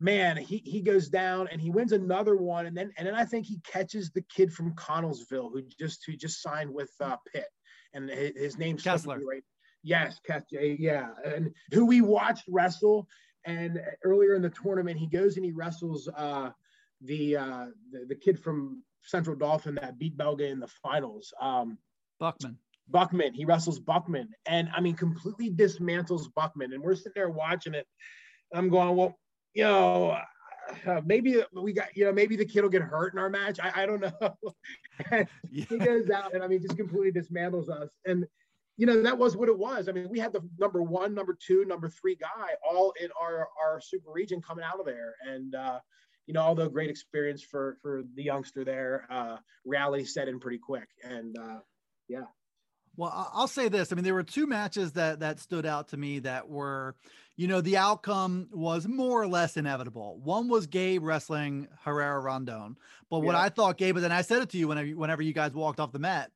man, 0.00 0.36
he 0.36 0.62
he 0.64 0.80
goes 0.80 1.08
down 1.08 1.48
and 1.52 1.60
he 1.60 1.70
wins 1.70 1.92
another 1.92 2.36
one, 2.36 2.66
and 2.66 2.76
then 2.76 2.90
and 2.96 3.06
then 3.06 3.14
I 3.14 3.24
think 3.24 3.46
he 3.46 3.60
catches 3.60 4.10
the 4.10 4.22
kid 4.22 4.52
from 4.52 4.74
Connellsville 4.74 5.50
who 5.52 5.62
just 5.78 6.04
who 6.06 6.16
just 6.16 6.42
signed 6.42 6.72
with 6.72 6.90
uh, 7.00 7.16
Pitt, 7.32 7.48
and 7.92 8.08
his, 8.08 8.36
his 8.36 8.58
name's 8.58 8.82
Kessler. 8.82 9.20
Right? 9.20 9.44
Yes, 9.82 10.18
Kessler. 10.26 10.60
Yeah, 10.60 11.10
and 11.24 11.52
who 11.72 11.86
we 11.86 12.00
watched 12.00 12.44
wrestle. 12.48 13.06
And 13.46 13.80
earlier 14.04 14.34
in 14.34 14.42
the 14.42 14.50
tournament, 14.50 14.98
he 14.98 15.06
goes 15.06 15.36
and 15.36 15.44
he 15.46 15.50
wrestles 15.52 16.10
uh, 16.14 16.50
the, 17.00 17.36
uh, 17.36 17.66
the 17.90 18.04
the 18.08 18.14
kid 18.14 18.38
from 18.38 18.82
Central 19.02 19.34
Dauphin 19.34 19.76
that 19.76 19.98
beat 19.98 20.16
Belga 20.16 20.50
in 20.50 20.60
the 20.60 20.68
finals. 20.82 21.32
Um, 21.40 21.78
Buckman. 22.18 22.58
Buckman. 22.88 23.32
He 23.32 23.46
wrestles 23.46 23.78
Buckman, 23.78 24.28
and 24.46 24.68
I 24.76 24.80
mean, 24.80 24.94
completely 24.94 25.50
dismantles 25.50 26.26
Buckman. 26.34 26.74
And 26.74 26.82
we're 26.82 26.94
sitting 26.94 27.12
there 27.14 27.30
watching 27.30 27.72
it. 27.72 27.86
I'm 28.52 28.68
going, 28.68 28.94
well, 28.94 29.18
you 29.54 29.64
know, 29.64 30.18
uh, 30.86 31.00
maybe 31.04 31.42
we 31.52 31.72
got, 31.72 31.96
you 31.96 32.04
know, 32.04 32.12
maybe 32.12 32.36
the 32.36 32.44
kid 32.44 32.62
will 32.62 32.68
get 32.68 32.82
hurt 32.82 33.12
in 33.12 33.18
our 33.18 33.30
match. 33.30 33.58
I, 33.60 33.82
I 33.82 33.86
don't 33.86 34.00
know. 34.00 34.36
yeah. 35.50 35.64
He 35.68 35.78
goes 35.78 36.10
out 36.10 36.34
and 36.34 36.42
I 36.42 36.46
mean, 36.46 36.62
just 36.62 36.76
completely 36.76 37.12
dismantles 37.12 37.68
us. 37.68 37.90
And, 38.06 38.26
you 38.76 38.86
know, 38.86 39.02
that 39.02 39.18
was 39.18 39.36
what 39.36 39.48
it 39.48 39.58
was. 39.58 39.88
I 39.88 39.92
mean, 39.92 40.08
we 40.08 40.18
had 40.18 40.32
the 40.32 40.40
number 40.58 40.82
one, 40.82 41.14
number 41.14 41.36
two, 41.38 41.64
number 41.64 41.88
three 41.88 42.14
guy 42.14 42.50
all 42.68 42.94
in 43.00 43.08
our, 43.20 43.48
our 43.62 43.80
super 43.80 44.10
region 44.12 44.40
coming 44.40 44.64
out 44.64 44.80
of 44.80 44.86
there. 44.86 45.14
And, 45.26 45.54
uh, 45.54 45.80
you 46.26 46.34
know, 46.34 46.42
although 46.42 46.68
great 46.68 46.90
experience 46.90 47.42
for, 47.42 47.76
for 47.82 48.02
the 48.14 48.22
youngster 48.22 48.64
there, 48.64 49.06
uh, 49.10 49.36
reality 49.64 50.04
set 50.04 50.28
in 50.28 50.38
pretty 50.38 50.58
quick. 50.58 50.88
And, 51.02 51.36
uh, 51.36 51.58
yeah. 52.08 52.24
Well, 52.96 53.30
I'll 53.32 53.48
say 53.48 53.68
this. 53.68 53.92
I 53.92 53.94
mean, 53.94 54.04
there 54.04 54.14
were 54.14 54.22
two 54.22 54.46
matches 54.46 54.92
that 54.92 55.20
that 55.20 55.38
stood 55.38 55.64
out 55.64 55.88
to 55.88 55.96
me 55.96 56.18
that 56.20 56.48
were, 56.48 56.96
you 57.40 57.48
know, 57.48 57.62
the 57.62 57.78
outcome 57.78 58.48
was 58.52 58.86
more 58.86 59.22
or 59.22 59.26
less 59.26 59.56
inevitable. 59.56 60.20
One 60.22 60.46
was 60.46 60.66
Gabe 60.66 61.02
wrestling 61.02 61.68
Herrera 61.82 62.20
Rondon, 62.20 62.76
but 63.08 63.20
what 63.20 63.34
I 63.34 63.48
thought 63.48 63.78
Gabe, 63.78 63.96
and 63.96 64.12
I 64.12 64.20
said 64.20 64.42
it 64.42 64.50
to 64.50 64.58
you 64.58 64.68
whenever 64.68 64.90
whenever 64.90 65.22
you 65.22 65.32
guys 65.32 65.54
walked 65.54 65.80
off 65.80 65.90
the 65.90 65.98
mat, 65.98 66.30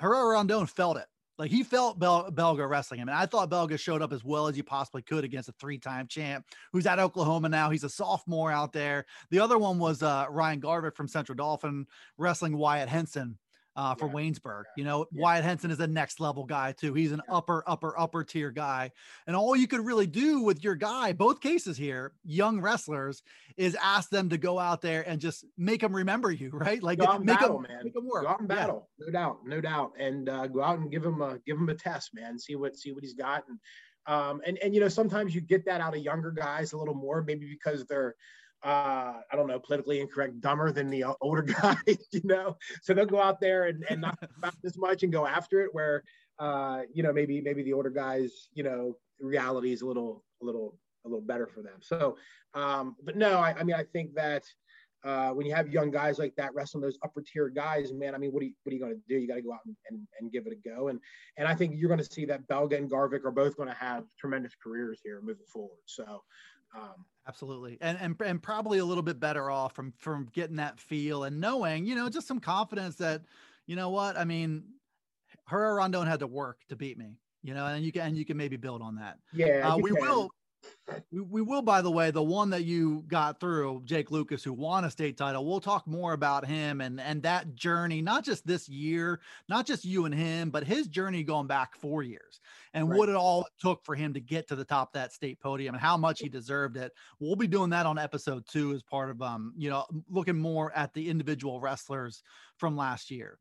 Herrera 0.00 0.32
Rondon 0.32 0.64
felt 0.64 0.96
it. 0.96 1.04
Like 1.36 1.50
he 1.50 1.62
felt 1.62 1.98
Bel- 1.98 2.32
Belga 2.32 2.66
wrestling 2.66 3.00
him, 3.00 3.10
and 3.10 3.18
I 3.18 3.26
thought 3.26 3.50
Belga 3.50 3.78
showed 3.78 4.00
up 4.00 4.14
as 4.14 4.24
well 4.24 4.46
as 4.46 4.56
he 4.56 4.62
possibly 4.62 5.02
could 5.02 5.24
against 5.24 5.50
a 5.50 5.54
three-time 5.60 6.06
champ 6.06 6.46
who's 6.72 6.86
at 6.86 6.98
Oklahoma 6.98 7.50
now. 7.50 7.68
He's 7.68 7.84
a 7.84 7.90
sophomore 7.90 8.50
out 8.50 8.72
there. 8.72 9.04
The 9.28 9.40
other 9.40 9.58
one 9.58 9.78
was 9.78 10.02
uh, 10.02 10.24
Ryan 10.30 10.62
Garvik 10.62 10.96
from 10.96 11.06
Central 11.06 11.36
Dauphin 11.36 11.86
wrestling 12.16 12.56
Wyatt 12.56 12.88
Henson 12.88 13.36
uh, 13.76 13.94
for 13.94 14.06
yeah. 14.06 14.12
Waynesburg. 14.14 14.64
You 14.76 14.84
know, 14.84 15.06
yeah. 15.12 15.22
Wyatt 15.22 15.44
Henson 15.44 15.70
is 15.70 15.80
a 15.80 15.86
next 15.86 16.18
level 16.18 16.44
guy 16.44 16.72
too. 16.72 16.94
He's 16.94 17.12
an 17.12 17.20
yeah. 17.28 17.36
upper, 17.36 17.62
upper, 17.66 17.98
upper 17.98 18.24
tier 18.24 18.50
guy. 18.50 18.90
And 19.26 19.36
all 19.36 19.54
you 19.54 19.68
could 19.68 19.84
really 19.84 20.06
do 20.06 20.40
with 20.40 20.64
your 20.64 20.74
guy, 20.74 21.12
both 21.12 21.40
cases 21.40 21.76
here, 21.76 22.12
young 22.24 22.60
wrestlers, 22.60 23.22
is 23.56 23.76
ask 23.82 24.10
them 24.10 24.30
to 24.30 24.38
go 24.38 24.58
out 24.58 24.80
there 24.80 25.06
and 25.06 25.20
just 25.20 25.44
make 25.58 25.80
them 25.80 25.94
remember 25.94 26.30
you, 26.30 26.50
right? 26.52 26.82
Like 26.82 26.98
make 26.98 27.26
battle, 27.26 27.60
them, 27.60 27.66
man. 27.68 27.84
Make 27.84 27.94
them 27.94 28.06
work. 28.06 28.24
Go 28.24 28.28
out 28.28 28.40
and 28.40 28.48
battle, 28.48 28.88
no 28.98 29.10
doubt, 29.10 29.38
no 29.44 29.60
doubt, 29.60 29.92
and 29.98 30.28
uh, 30.28 30.46
go 30.46 30.62
out 30.62 30.78
and 30.78 30.90
give 30.90 31.04
him 31.04 31.20
a 31.20 31.38
give 31.46 31.58
him 31.58 31.68
a 31.68 31.74
test, 31.74 32.10
man. 32.14 32.38
See 32.38 32.56
what 32.56 32.76
see 32.76 32.92
what 32.92 33.02
he's 33.02 33.14
got 33.14 33.44
and. 33.48 33.58
Um, 34.08 34.40
and 34.46 34.56
and 34.58 34.72
you 34.72 34.80
know 34.80 34.86
sometimes 34.86 35.34
you 35.34 35.40
get 35.40 35.64
that 35.64 35.80
out 35.80 35.96
of 35.96 36.00
younger 36.00 36.30
guys 36.30 36.72
a 36.72 36.78
little 36.78 36.94
more 36.94 37.24
maybe 37.24 37.44
because 37.44 37.84
they're 37.86 38.14
uh, 38.66 39.20
I 39.30 39.36
don't 39.36 39.46
know, 39.46 39.60
politically 39.60 40.00
incorrect, 40.00 40.40
dumber 40.40 40.72
than 40.72 40.90
the 40.90 41.04
older 41.20 41.42
guys, 41.62 42.08
you 42.10 42.22
know. 42.24 42.56
So 42.82 42.94
they'll 42.94 43.06
go 43.06 43.22
out 43.22 43.40
there 43.40 43.66
and, 43.66 43.84
and 43.88 44.00
not 44.00 44.18
about 44.36 44.54
this 44.60 44.76
much 44.76 45.04
and 45.04 45.12
go 45.12 45.24
after 45.24 45.60
it. 45.60 45.72
Where 45.72 46.02
uh, 46.40 46.80
you 46.92 47.04
know 47.04 47.12
maybe 47.12 47.40
maybe 47.40 47.62
the 47.62 47.72
older 47.72 47.90
guys, 47.90 48.48
you 48.54 48.64
know, 48.64 48.96
reality 49.20 49.72
is 49.72 49.82
a 49.82 49.86
little 49.86 50.24
a 50.42 50.44
little 50.44 50.76
a 51.04 51.08
little 51.08 51.24
better 51.24 51.46
for 51.46 51.62
them. 51.62 51.76
So, 51.80 52.16
um, 52.54 52.96
but 53.04 53.16
no, 53.16 53.38
I, 53.38 53.52
I 53.52 53.62
mean 53.62 53.76
I 53.76 53.84
think 53.84 54.14
that. 54.14 54.42
Uh, 55.04 55.30
when 55.30 55.46
you 55.46 55.54
have 55.54 55.68
young 55.68 55.88
guys 55.88 56.18
like 56.18 56.34
that 56.34 56.52
wrestling 56.52 56.80
those 56.82 56.98
upper 57.04 57.22
tier 57.22 57.48
guys, 57.48 57.92
man, 57.92 58.12
I 58.12 58.18
mean, 58.18 58.32
what 58.32 58.42
are 58.42 58.46
you, 58.46 58.54
what 58.64 58.72
are 58.72 58.74
you 58.74 58.80
going 58.80 58.94
to 58.94 59.00
do? 59.08 59.20
You 59.20 59.28
got 59.28 59.36
to 59.36 59.42
go 59.42 59.52
out 59.52 59.60
and, 59.64 59.76
and, 59.88 60.00
and, 60.18 60.32
give 60.32 60.48
it 60.48 60.52
a 60.52 60.68
go. 60.68 60.88
And, 60.88 60.98
and 61.36 61.46
I 61.46 61.54
think 61.54 61.74
you're 61.76 61.90
going 61.90 62.02
to 62.02 62.12
see 62.12 62.24
that 62.24 62.48
Belga 62.48 62.76
and 62.76 62.90
Garvik 62.90 63.24
are 63.24 63.30
both 63.30 63.56
going 63.56 63.68
to 63.68 63.74
have 63.76 64.04
tremendous 64.18 64.54
careers 64.60 64.98
here 65.04 65.20
moving 65.20 65.46
forward. 65.46 65.78
So, 65.84 66.24
um, 66.74 67.04
Absolutely, 67.28 67.76
and 67.80 67.98
and 68.00 68.14
and 68.24 68.40
probably 68.40 68.78
a 68.78 68.84
little 68.84 69.02
bit 69.02 69.18
better 69.18 69.50
off 69.50 69.74
from 69.74 69.92
from 69.98 70.28
getting 70.32 70.56
that 70.56 70.78
feel 70.78 71.24
and 71.24 71.40
knowing, 71.40 71.84
you 71.84 71.96
know, 71.96 72.08
just 72.08 72.28
some 72.28 72.38
confidence 72.38 72.94
that, 72.96 73.22
you 73.66 73.74
know 73.74 73.90
what, 73.90 74.16
I 74.16 74.24
mean, 74.24 74.62
Herrera 75.46 75.74
Rondon 75.74 76.06
had 76.06 76.20
to 76.20 76.28
work 76.28 76.60
to 76.68 76.76
beat 76.76 76.96
me, 76.96 77.18
you 77.42 77.52
know, 77.52 77.66
and 77.66 77.84
you 77.84 77.90
can 77.90 78.02
and 78.02 78.16
you 78.16 78.24
can 78.24 78.36
maybe 78.36 78.56
build 78.56 78.80
on 78.80 78.94
that. 78.96 79.18
Yeah, 79.32 79.68
uh, 79.68 79.76
we 79.76 79.90
can. 79.90 80.00
will 80.02 80.30
we, 81.10 81.20
we 81.20 81.42
will, 81.42 81.62
by 81.62 81.82
the 81.82 81.90
way, 81.90 82.10
the 82.10 82.22
one 82.22 82.50
that 82.50 82.64
you 82.64 83.04
got 83.08 83.40
through, 83.40 83.82
Jake 83.84 84.10
Lucas, 84.10 84.44
who 84.44 84.52
won 84.52 84.84
a 84.84 84.90
state 84.90 85.16
title. 85.16 85.44
We'll 85.44 85.60
talk 85.60 85.86
more 85.86 86.12
about 86.12 86.46
him 86.46 86.80
and 86.80 87.00
and 87.00 87.22
that 87.22 87.54
journey, 87.54 88.02
not 88.02 88.24
just 88.24 88.46
this 88.46 88.68
year, 88.68 89.20
not 89.48 89.66
just 89.66 89.84
you 89.84 90.04
and 90.04 90.14
him, 90.14 90.50
but 90.50 90.64
his 90.64 90.86
journey 90.86 91.22
going 91.22 91.46
back 91.46 91.74
four 91.76 92.02
years 92.02 92.40
and 92.74 92.88
right. 92.88 92.98
what 92.98 93.08
it 93.08 93.16
all 93.16 93.46
took 93.60 93.84
for 93.84 93.94
him 93.94 94.14
to 94.14 94.20
get 94.20 94.48
to 94.48 94.56
the 94.56 94.64
top 94.64 94.88
of 94.88 94.92
that 94.94 95.12
state 95.12 95.40
podium 95.40 95.74
and 95.74 95.82
how 95.82 95.96
much 95.96 96.20
he 96.20 96.28
deserved 96.28 96.76
it. 96.76 96.92
We'll 97.18 97.36
be 97.36 97.46
doing 97.46 97.70
that 97.70 97.86
on 97.86 97.98
episode 97.98 98.44
two 98.46 98.72
as 98.72 98.82
part 98.82 99.10
of 99.10 99.22
um, 99.22 99.54
you 99.56 99.70
know, 99.70 99.84
looking 100.08 100.38
more 100.38 100.72
at 100.76 100.92
the 100.94 101.08
individual 101.08 101.60
wrestlers 101.60 102.22
from 102.58 102.76
last 102.76 103.10
year. 103.10 103.38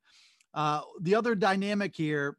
Uh, 0.53 0.81
the 1.01 1.15
other 1.15 1.35
dynamic 1.35 1.93
here 1.95 2.37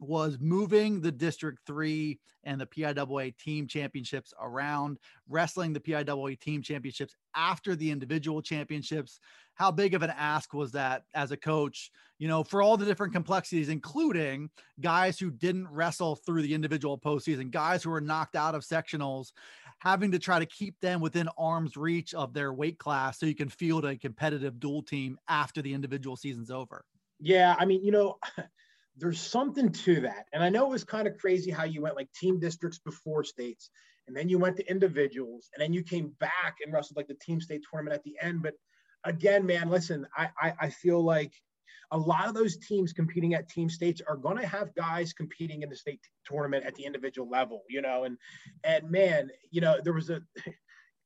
was 0.00 0.38
moving 0.40 1.00
the 1.00 1.12
District 1.12 1.58
3 1.66 2.18
and 2.44 2.60
the 2.60 2.66
PIAA 2.66 3.36
team 3.36 3.66
championships 3.66 4.32
around, 4.40 4.98
wrestling 5.28 5.72
the 5.72 5.80
PIAA 5.80 6.40
team 6.40 6.62
championships 6.62 7.14
after 7.36 7.76
the 7.76 7.90
individual 7.90 8.40
championships. 8.40 9.20
How 9.54 9.70
big 9.70 9.92
of 9.94 10.02
an 10.02 10.10
ask 10.16 10.54
was 10.54 10.72
that 10.72 11.02
as 11.14 11.32
a 11.32 11.36
coach, 11.36 11.90
you 12.18 12.28
know, 12.28 12.42
for 12.42 12.62
all 12.62 12.78
the 12.78 12.86
different 12.86 13.12
complexities, 13.12 13.68
including 13.68 14.48
guys 14.80 15.18
who 15.18 15.30
didn't 15.30 15.68
wrestle 15.68 16.16
through 16.16 16.42
the 16.42 16.54
individual 16.54 16.98
postseason, 16.98 17.50
guys 17.50 17.82
who 17.82 17.90
were 17.90 18.00
knocked 18.00 18.36
out 18.36 18.54
of 18.54 18.62
sectionals, 18.62 19.32
having 19.80 20.10
to 20.12 20.18
try 20.18 20.38
to 20.38 20.46
keep 20.46 20.80
them 20.80 21.00
within 21.00 21.28
arm's 21.36 21.76
reach 21.76 22.14
of 22.14 22.32
their 22.32 22.54
weight 22.54 22.78
class 22.78 23.18
so 23.18 23.26
you 23.26 23.34
can 23.34 23.48
field 23.50 23.84
a 23.84 23.96
competitive 23.96 24.58
dual 24.58 24.82
team 24.82 25.18
after 25.28 25.60
the 25.60 25.72
individual 25.72 26.16
season's 26.16 26.50
over? 26.50 26.84
Yeah, 27.18 27.54
I 27.58 27.66
mean, 27.66 27.84
you 27.84 27.92
know, 27.92 28.18
there's 29.00 29.20
something 29.20 29.72
to 29.72 30.02
that. 30.02 30.26
And 30.32 30.42
I 30.42 30.50
know 30.50 30.66
it 30.66 30.70
was 30.70 30.84
kind 30.84 31.08
of 31.08 31.16
crazy 31.16 31.50
how 31.50 31.64
you 31.64 31.82
went 31.82 31.96
like 31.96 32.12
team 32.12 32.38
districts 32.38 32.78
before 32.78 33.24
states, 33.24 33.70
and 34.06 34.16
then 34.16 34.28
you 34.28 34.38
went 34.38 34.56
to 34.58 34.70
individuals, 34.70 35.48
and 35.54 35.62
then 35.62 35.72
you 35.72 35.82
came 35.82 36.12
back 36.20 36.56
and 36.64 36.72
wrestled 36.72 36.96
like 36.96 37.08
the 37.08 37.14
team 37.14 37.40
state 37.40 37.62
tournament 37.70 37.94
at 37.94 38.04
the 38.04 38.16
end. 38.20 38.42
But 38.42 38.54
again, 39.04 39.46
man, 39.46 39.70
listen, 39.70 40.06
I, 40.16 40.28
I, 40.40 40.54
I 40.60 40.70
feel 40.70 41.02
like 41.02 41.32
a 41.92 41.98
lot 41.98 42.28
of 42.28 42.34
those 42.34 42.56
teams 42.58 42.92
competing 42.92 43.34
at 43.34 43.48
team 43.48 43.68
states 43.68 44.00
are 44.06 44.16
going 44.16 44.36
to 44.36 44.46
have 44.46 44.74
guys 44.74 45.12
competing 45.12 45.62
in 45.62 45.70
the 45.70 45.76
state 45.76 46.00
tournament 46.24 46.64
at 46.64 46.74
the 46.74 46.84
individual 46.84 47.28
level, 47.28 47.62
you 47.68 47.82
know, 47.82 48.04
and, 48.04 48.16
and 48.62 48.88
man, 48.90 49.30
you 49.50 49.60
know, 49.60 49.78
there 49.82 49.92
was 49.92 50.10
a, 50.10 50.20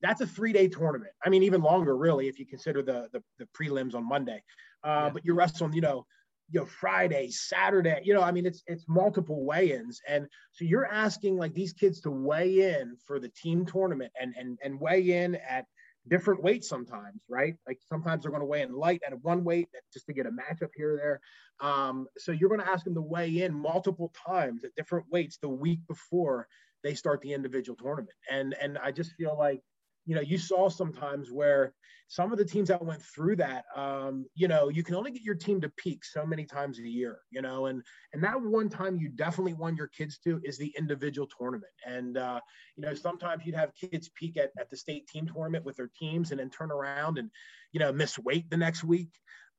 that's 0.02 0.20
a 0.20 0.26
three 0.26 0.52
day 0.52 0.68
tournament. 0.68 1.12
I 1.24 1.30
mean, 1.30 1.42
even 1.42 1.62
longer 1.62 1.96
really, 1.96 2.28
if 2.28 2.38
you 2.38 2.46
consider 2.46 2.82
the, 2.82 3.08
the, 3.12 3.22
the 3.38 3.48
prelims 3.58 3.94
on 3.94 4.06
Monday, 4.06 4.42
uh, 4.82 5.04
yeah. 5.04 5.10
but 5.10 5.24
you're 5.24 5.36
wrestling, 5.36 5.72
you 5.72 5.80
know, 5.80 6.04
you 6.50 6.60
know, 6.60 6.66
Friday, 6.66 7.30
Saturday, 7.30 8.00
you 8.04 8.14
know, 8.14 8.22
I 8.22 8.30
mean, 8.30 8.46
it's, 8.46 8.62
it's 8.66 8.84
multiple 8.88 9.44
weigh-ins. 9.44 10.00
And 10.08 10.26
so 10.52 10.64
you're 10.64 10.86
asking 10.86 11.36
like 11.36 11.54
these 11.54 11.72
kids 11.72 12.00
to 12.02 12.10
weigh 12.10 12.78
in 12.78 12.96
for 13.06 13.18
the 13.18 13.30
team 13.30 13.64
tournament 13.64 14.12
and, 14.20 14.34
and, 14.38 14.58
and 14.62 14.80
weigh 14.80 15.24
in 15.24 15.36
at 15.36 15.64
different 16.08 16.42
weights 16.42 16.68
sometimes, 16.68 17.22
right? 17.28 17.54
Like 17.66 17.78
sometimes 17.88 18.22
they're 18.22 18.30
going 18.30 18.42
to 18.42 18.46
weigh 18.46 18.62
in 18.62 18.74
light 18.74 19.00
at 19.06 19.18
one 19.22 19.42
weight 19.42 19.68
just 19.92 20.06
to 20.06 20.12
get 20.12 20.26
a 20.26 20.30
matchup 20.30 20.70
here 20.74 20.94
or 20.94 20.96
there. 20.96 21.20
Um, 21.60 22.06
so 22.18 22.32
you're 22.32 22.50
going 22.50 22.60
to 22.60 22.70
ask 22.70 22.84
them 22.84 22.94
to 22.94 23.00
weigh 23.00 23.42
in 23.42 23.54
multiple 23.54 24.12
times 24.26 24.64
at 24.64 24.74
different 24.76 25.06
weights 25.10 25.38
the 25.38 25.48
week 25.48 25.80
before 25.88 26.46
they 26.82 26.94
start 26.94 27.22
the 27.22 27.32
individual 27.32 27.76
tournament. 27.76 28.16
And 28.30 28.54
and 28.60 28.76
I 28.78 28.92
just 28.92 29.12
feel 29.12 29.36
like 29.38 29.62
you 30.06 30.14
know, 30.14 30.20
you 30.20 30.38
saw 30.38 30.68
sometimes 30.68 31.30
where 31.30 31.72
some 32.08 32.30
of 32.32 32.38
the 32.38 32.44
teams 32.44 32.68
that 32.68 32.84
went 32.84 33.02
through 33.02 33.36
that, 33.36 33.64
um, 33.74 34.26
you 34.34 34.46
know, 34.46 34.68
you 34.68 34.82
can 34.82 34.94
only 34.94 35.10
get 35.10 35.22
your 35.22 35.34
team 35.34 35.60
to 35.60 35.70
peak 35.76 36.04
so 36.04 36.26
many 36.26 36.44
times 36.44 36.78
a 36.78 36.82
year, 36.82 37.18
you 37.30 37.40
know, 37.40 37.66
and 37.66 37.82
and 38.12 38.22
that 38.22 38.40
one 38.40 38.68
time 38.68 38.96
you 38.96 39.08
definitely 39.08 39.54
won 39.54 39.76
your 39.76 39.88
kids 39.88 40.18
to 40.18 40.40
is 40.44 40.58
the 40.58 40.72
individual 40.78 41.26
tournament. 41.38 41.72
And 41.86 42.18
uh, 42.18 42.40
you 42.76 42.84
know, 42.84 42.94
sometimes 42.94 43.44
you'd 43.44 43.54
have 43.54 43.72
kids 43.74 44.10
peak 44.14 44.36
at, 44.36 44.50
at 44.58 44.70
the 44.70 44.76
state 44.76 45.06
team 45.08 45.26
tournament 45.26 45.64
with 45.64 45.76
their 45.76 45.90
teams 45.98 46.30
and 46.30 46.40
then 46.40 46.50
turn 46.50 46.70
around 46.70 47.18
and, 47.18 47.30
you 47.72 47.80
know, 47.80 47.92
miss 47.92 48.18
weight 48.18 48.50
the 48.50 48.56
next 48.56 48.84
week. 48.84 49.10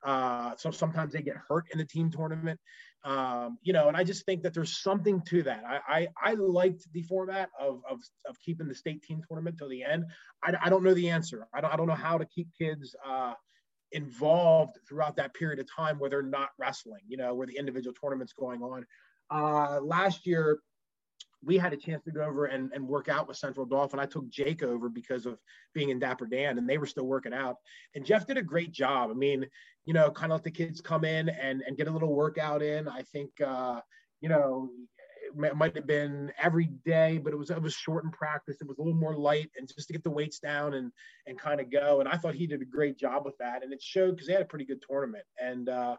Uh, 0.06 0.52
so 0.58 0.70
sometimes 0.70 1.14
they 1.14 1.22
get 1.22 1.36
hurt 1.50 1.66
in 1.72 1.80
the 1.80 1.86
team 1.86 2.12
tournament. 2.12 2.60
Um, 3.04 3.58
you 3.62 3.74
know, 3.74 3.88
and 3.88 3.98
I 3.98 4.04
just 4.04 4.26
think 4.26 4.44
that 4.44 4.54
there's 4.54 4.78
something 4.78 5.22
to 5.28 5.44
that. 5.44 5.64
I 5.68 6.08
I, 6.24 6.32
I 6.32 6.34
liked 6.34 6.88
the 6.94 7.04
format 7.04 7.50
of, 7.60 7.82
of, 7.90 8.00
of 8.28 8.40
keeping 8.40 8.68
the 8.68 8.76
state 8.76 9.04
team 9.04 9.22
tournament 9.28 9.58
till 9.58 9.70
the 9.70 9.84
end. 9.84 10.06
I, 10.44 10.54
I 10.64 10.70
don't 10.70 10.84
know 10.84 10.94
the 10.94 11.10
answer. 11.10 11.48
I 11.54 11.62
don't 11.62 11.74
I 11.74 11.76
don't 11.76 11.88
know 11.88 11.94
how 11.94 12.18
to 12.18 12.26
keep 12.26 12.48
kids 12.58 12.96
uh, 13.06 13.34
involved 13.92 14.78
throughout 14.88 15.16
that 15.18 15.34
period 15.34 15.60
of 15.60 15.68
time 15.76 15.98
where 16.00 16.10
they're 16.10 16.24
not 16.24 16.50
wrestling. 16.58 17.02
You 17.08 17.18
know, 17.18 17.34
where 17.34 17.48
the 17.48 17.58
individual 17.58 17.94
tournaments 17.94 18.34
going 18.34 18.62
on. 18.62 18.86
Uh, 19.32 19.80
last 19.82 20.28
year, 20.28 20.60
we 21.44 21.58
had 21.58 21.74
a 21.74 21.78
chance 21.78 22.04
to 22.04 22.12
go 22.12 22.24
over 22.24 22.46
and, 22.46 22.72
and 22.74 22.88
work 22.88 23.08
out 23.08 23.28
with 23.28 23.38
Central 23.38 23.66
Dauphin. 23.66 24.00
I 24.00 24.06
took 24.06 24.28
Jake 24.30 24.64
over 24.64 24.90
because 24.90 25.26
of 25.26 25.38
being 25.74 25.90
in 25.90 26.00
Dapper 26.00 26.26
Dan, 26.26 26.58
and 26.58 26.68
they 26.68 26.78
were 26.78 26.86
still 26.88 27.06
working 27.06 27.34
out. 27.34 27.58
And 27.94 28.06
Jeff 28.06 28.26
did 28.26 28.38
a 28.38 28.44
great 28.44 28.72
job. 28.72 29.12
I 29.12 29.14
mean, 29.14 29.46
you 29.86 29.94
know, 29.94 30.10
kind 30.12 30.32
of 30.32 30.38
let 30.38 30.44
the 30.44 30.52
kids 30.52 30.82
come 30.82 31.06
in 31.06 31.30
and, 31.30 31.62
and 31.66 31.78
get 31.78 31.88
a 31.88 31.92
little 31.92 32.14
workout 32.14 32.62
in. 32.62 32.88
I 32.88 33.04
think, 33.04 33.30
uh, 33.42 33.82
you 34.22 34.30
know, 34.30 34.70
it 35.44 35.56
might 35.56 35.76
have 35.76 35.88
been 35.88 36.32
every 36.42 36.66
day, 36.86 37.18
but 37.18 37.34
it 37.34 37.36
was 37.36 37.50
it 37.50 37.62
was 37.62 37.74
short 37.74 38.04
in 38.04 38.12
practice. 38.12 38.58
It 38.62 38.68
was 38.68 38.78
a 38.78 38.82
little 38.82 39.00
more 39.00 39.16
light, 39.16 39.50
and 39.58 39.68
just 39.68 39.88
to 39.88 39.94
get 39.94 40.04
the 40.04 40.10
weights 40.12 40.40
down 40.40 40.76
and 40.76 40.92
and 41.28 41.40
kind 41.40 41.60
of 41.60 41.72
go. 41.72 42.00
And 42.00 42.10
I 42.10 42.18
thought 42.18 42.36
he 42.36 42.48
did 42.48 42.62
a 42.62 42.66
great 42.66 42.98
job 42.98 43.26
with 43.26 43.38
that, 43.40 43.64
and 43.64 43.74
it 43.74 43.82
showed 43.82 44.12
because 44.12 44.28
they 44.28 44.34
had 44.34 44.42
a 44.42 44.46
pretty 44.46 44.66
good 44.66 44.84
tournament. 44.88 45.26
And 45.42 45.68
uh, 45.68 45.98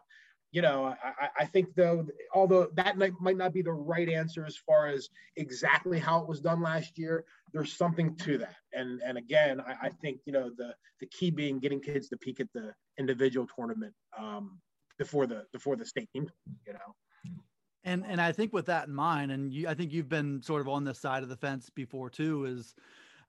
you 0.51 0.61
know, 0.61 0.85
I, 0.85 1.29
I 1.39 1.45
think 1.45 1.75
though, 1.75 2.07
although 2.33 2.69
that 2.75 2.97
might 2.97 3.37
not 3.37 3.53
be 3.53 3.61
the 3.61 3.73
right 3.73 4.09
answer 4.09 4.45
as 4.45 4.57
far 4.57 4.87
as 4.87 5.09
exactly 5.35 5.99
how 5.99 6.21
it 6.21 6.27
was 6.27 6.39
done 6.39 6.61
last 6.61 6.97
year, 6.97 7.25
there's 7.53 7.77
something 7.77 8.15
to 8.17 8.37
that. 8.39 8.55
And 8.73 9.01
and 9.01 9.17
again, 9.17 9.61
I, 9.61 9.87
I 9.87 9.89
think 10.01 10.19
you 10.25 10.33
know 10.33 10.49
the 10.57 10.73
the 10.99 11.07
key 11.07 11.31
being 11.31 11.59
getting 11.59 11.79
kids 11.79 12.09
to 12.09 12.17
peak 12.17 12.39
at 12.39 12.47
the 12.53 12.73
individual 12.99 13.47
tournament 13.55 13.93
um, 14.17 14.59
before 14.97 15.27
the 15.27 15.43
before 15.53 15.75
the 15.75 15.85
state 15.85 16.09
team, 16.13 16.29
you 16.65 16.73
know. 16.73 17.39
And 17.83 18.05
and 18.05 18.19
I 18.19 18.31
think 18.31 18.53
with 18.53 18.65
that 18.65 18.87
in 18.87 18.93
mind, 18.93 19.31
and 19.31 19.53
you, 19.53 19.67
I 19.67 19.73
think 19.73 19.93
you've 19.93 20.09
been 20.09 20.41
sort 20.41 20.61
of 20.61 20.67
on 20.67 20.83
this 20.83 20.99
side 20.99 21.23
of 21.23 21.29
the 21.29 21.37
fence 21.37 21.69
before 21.69 22.09
too, 22.09 22.45
is 22.45 22.75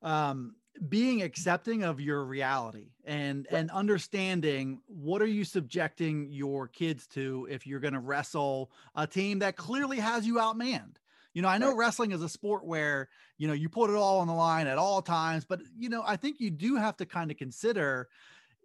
um, 0.03 0.55
being 0.89 1.23
accepting 1.23 1.83
of 1.83 2.01
your 2.01 2.25
reality 2.25 2.91
and 3.05 3.47
right. 3.51 3.61
and 3.61 3.71
understanding 3.71 4.81
what 4.87 5.23
are 5.23 5.27
you 5.27 5.45
subjecting 5.45 6.29
your 6.31 6.69
kids 6.69 7.07
to 7.07 7.47
if 7.51 7.67
you're 7.67 7.81
going 7.81 7.95
to 7.95 8.01
wrestle 8.01 8.71
a 8.95 9.07
team 9.07 9.41
that 9.41 9.57
clearly 9.57 9.99
has 9.99 10.27
you 10.27 10.35
outmanned 10.35 10.97
you 11.35 11.43
know 11.43 11.49
i 11.49 11.59
know 11.59 11.69
right. 11.69 11.77
wrestling 11.77 12.13
is 12.13 12.23
a 12.23 12.29
sport 12.29 12.65
where 12.65 13.09
you 13.37 13.47
know 13.47 13.55
you 13.55 13.69
put 13.69 13.91
it 13.91 13.97
all 13.97 14.21
on 14.21 14.27
the 14.27 14.35
line 14.35 14.67
at 14.67 14.79
all 14.79 15.03
times 15.03 15.45
but 15.45 15.61
you 15.79 15.89
know 15.89 16.03
i 16.07 16.17
think 16.17 16.41
you 16.41 16.51
do 16.51 16.77
have 16.77 16.97
to 16.97 17.07
kind 17.07 17.31
of 17.31 17.37
consider 17.37 18.09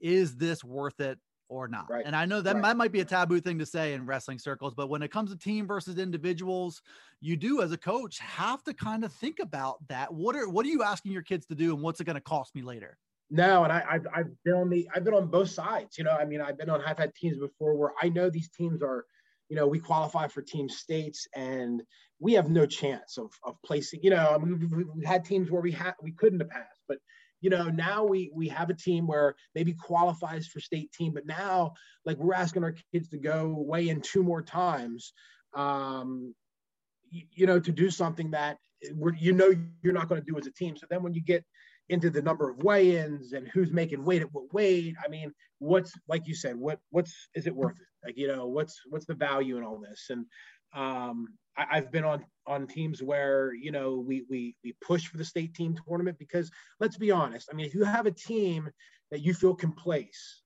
is 0.02 0.36
this 0.36 0.64
worth 0.64 1.00
it 1.00 1.18
or 1.54 1.68
not. 1.68 1.90
Right. 1.90 2.04
And 2.06 2.16
I 2.16 2.26
know 2.26 2.42
that, 2.42 2.56
right. 2.56 2.64
that 2.64 2.78
might 2.78 2.92
be 2.92 3.02
a 3.02 3.06
taboo 3.06 3.40
thing 3.40 3.60
to 3.60 3.66
say 3.66 3.94
in 3.94 4.06
wrestling 4.06 4.40
circles, 4.40 4.74
but 4.74 4.90
when 4.90 5.02
it 5.02 5.12
comes 5.12 5.32
to 5.32 5.38
team 5.38 5.68
versus 5.68 5.98
individuals, 5.98 6.82
you 7.22 7.38
do 7.38 7.62
as 7.62 7.72
a 7.72 7.78
coach 7.78 8.20
have 8.20 8.64
to 8.64 8.74
kind 8.74 9.06
of 9.06 9.14
think 9.14 9.40
about 9.40 9.86
that. 9.88 10.14
What 10.14 10.36
are 10.36 10.50
what 10.50 10.66
are 10.66 10.70
you 10.70 10.84
asking 10.84 11.12
your 11.12 11.22
kids 11.22 11.46
to 11.48 11.56
do 11.56 11.74
and 11.74 11.82
what's 11.82 12.02
it 12.02 12.06
going 12.06 12.16
to 12.16 12.22
cost 12.22 12.56
me 12.56 12.62
later? 12.62 12.98
No, 13.30 13.64
and 13.64 13.72
I, 13.72 13.84
have 13.90 14.08
I've 14.14 14.44
been 14.44 14.54
on 14.54 14.70
the 14.70 14.88
I've 14.94 15.04
been 15.04 15.14
on 15.14 15.28
both 15.28 15.50
sides. 15.50 15.98
You 15.98 16.04
know, 16.04 16.12
I 16.12 16.26
mean, 16.26 16.42
I've 16.42 16.58
been 16.58 16.70
on 16.70 16.82
I've 16.82 16.98
had 16.98 17.16
teams 17.16 17.38
before 17.38 17.76
where 17.76 17.94
I 18.02 18.10
know 18.10 18.30
these 18.30 18.50
teams 18.50 18.82
are, 18.82 19.06
you 19.54 19.60
know, 19.60 19.68
we 19.68 19.78
qualify 19.78 20.28
for 20.28 20.42
team 20.42 20.68
states 20.68 21.28
and 21.36 21.84
we 22.18 22.34
have 22.34 22.50
no 22.50 22.66
chance 22.66 23.20
of 23.20 23.30
of 23.44 23.56
placing. 23.64 24.00
You 24.02 24.10
know, 24.10 24.32
I 24.34 24.40
mean, 24.40 24.60
we've, 24.60 24.88
we've 24.96 25.06
had 25.06 25.24
teams 25.24 25.52
where 25.52 25.62
we 25.62 25.72
had 25.72 25.94
we 26.02 26.12
couldn't 26.12 26.40
have 26.40 26.50
passed, 26.50 26.82
but 26.88 26.98
you 27.40 27.52
know 27.52 27.66
now 27.66 28.04
we 28.04 28.32
we 28.34 28.48
have 28.48 28.72
a 28.72 28.74
team 28.74 29.06
where 29.06 29.36
maybe 29.54 29.74
qualifies 29.74 30.48
for 30.48 30.60
state 30.60 30.92
team 30.94 31.12
but 31.14 31.28
now 31.28 31.74
like 32.06 32.18
we're 32.18 32.34
asking 32.34 32.64
our 32.64 32.74
kids 32.94 33.10
to 33.10 33.18
go 33.18 33.54
weigh 33.58 33.90
in 33.90 34.00
two 34.00 34.24
more 34.24 34.42
times 34.42 35.12
um 35.54 36.34
you, 37.12 37.24
you 37.34 37.46
know 37.46 37.60
to 37.60 37.74
do 37.74 37.90
something 37.90 38.32
that 38.32 38.60
you 39.20 39.34
know 39.34 39.54
you're 39.82 39.92
not 39.92 40.08
going 40.08 40.22
to 40.22 40.32
do 40.32 40.38
as 40.40 40.48
a 40.48 40.54
team 40.54 40.78
so 40.78 40.88
then 40.90 41.04
when 41.04 41.14
you 41.14 41.22
get 41.22 41.44
into 41.90 42.10
the 42.10 42.22
number 42.22 42.50
of 42.50 42.64
weigh-ins 42.64 43.34
and 43.34 43.48
who's 43.48 43.72
making 43.72 44.04
weight 44.04 44.22
at 44.22 44.34
what 44.34 44.54
weight 44.54 44.96
i 45.04 45.08
mean 45.08 45.34
what's 45.60 45.94
like 46.08 46.28
you 46.28 46.36
said 46.36 46.56
what 46.56 46.80
what's 46.90 47.30
is 47.36 47.48
it 47.48 47.56
worth 47.56 47.76
it 47.76 48.08
like 48.08 48.18
you 48.18 48.28
know 48.28 48.48
what's 48.48 48.82
what's 48.90 49.06
the 49.06 49.14
value 49.14 49.58
in 49.58 49.64
all 49.64 49.80
this 49.80 50.08
and 50.10 50.26
um 50.76 51.28
I, 51.58 51.76
have 51.76 51.92
been 51.92 52.04
on 52.04 52.26
on 52.48 52.68
teams 52.68 53.02
where 53.02 53.54
you 53.54 53.72
know 53.72 54.04
we 54.06 54.26
we 54.30 54.56
we 54.64 54.74
push 54.82 55.08
for 55.08 55.18
the 55.18 55.26
state 55.26 55.54
team 55.54 55.76
tournament 55.88 56.18
because 56.18 56.52
let's 56.80 56.98
be 56.98 57.12
honest. 57.12 57.50
I 57.52 57.56
mean, 57.56 57.66
if 57.66 57.76
you 57.76 57.84
have 57.84 58.06
a 58.06 58.12
team 58.12 58.70
that 59.12 59.22
you 59.22 59.34
feel 59.34 59.54
can 59.54 59.72
place, 59.72 60.42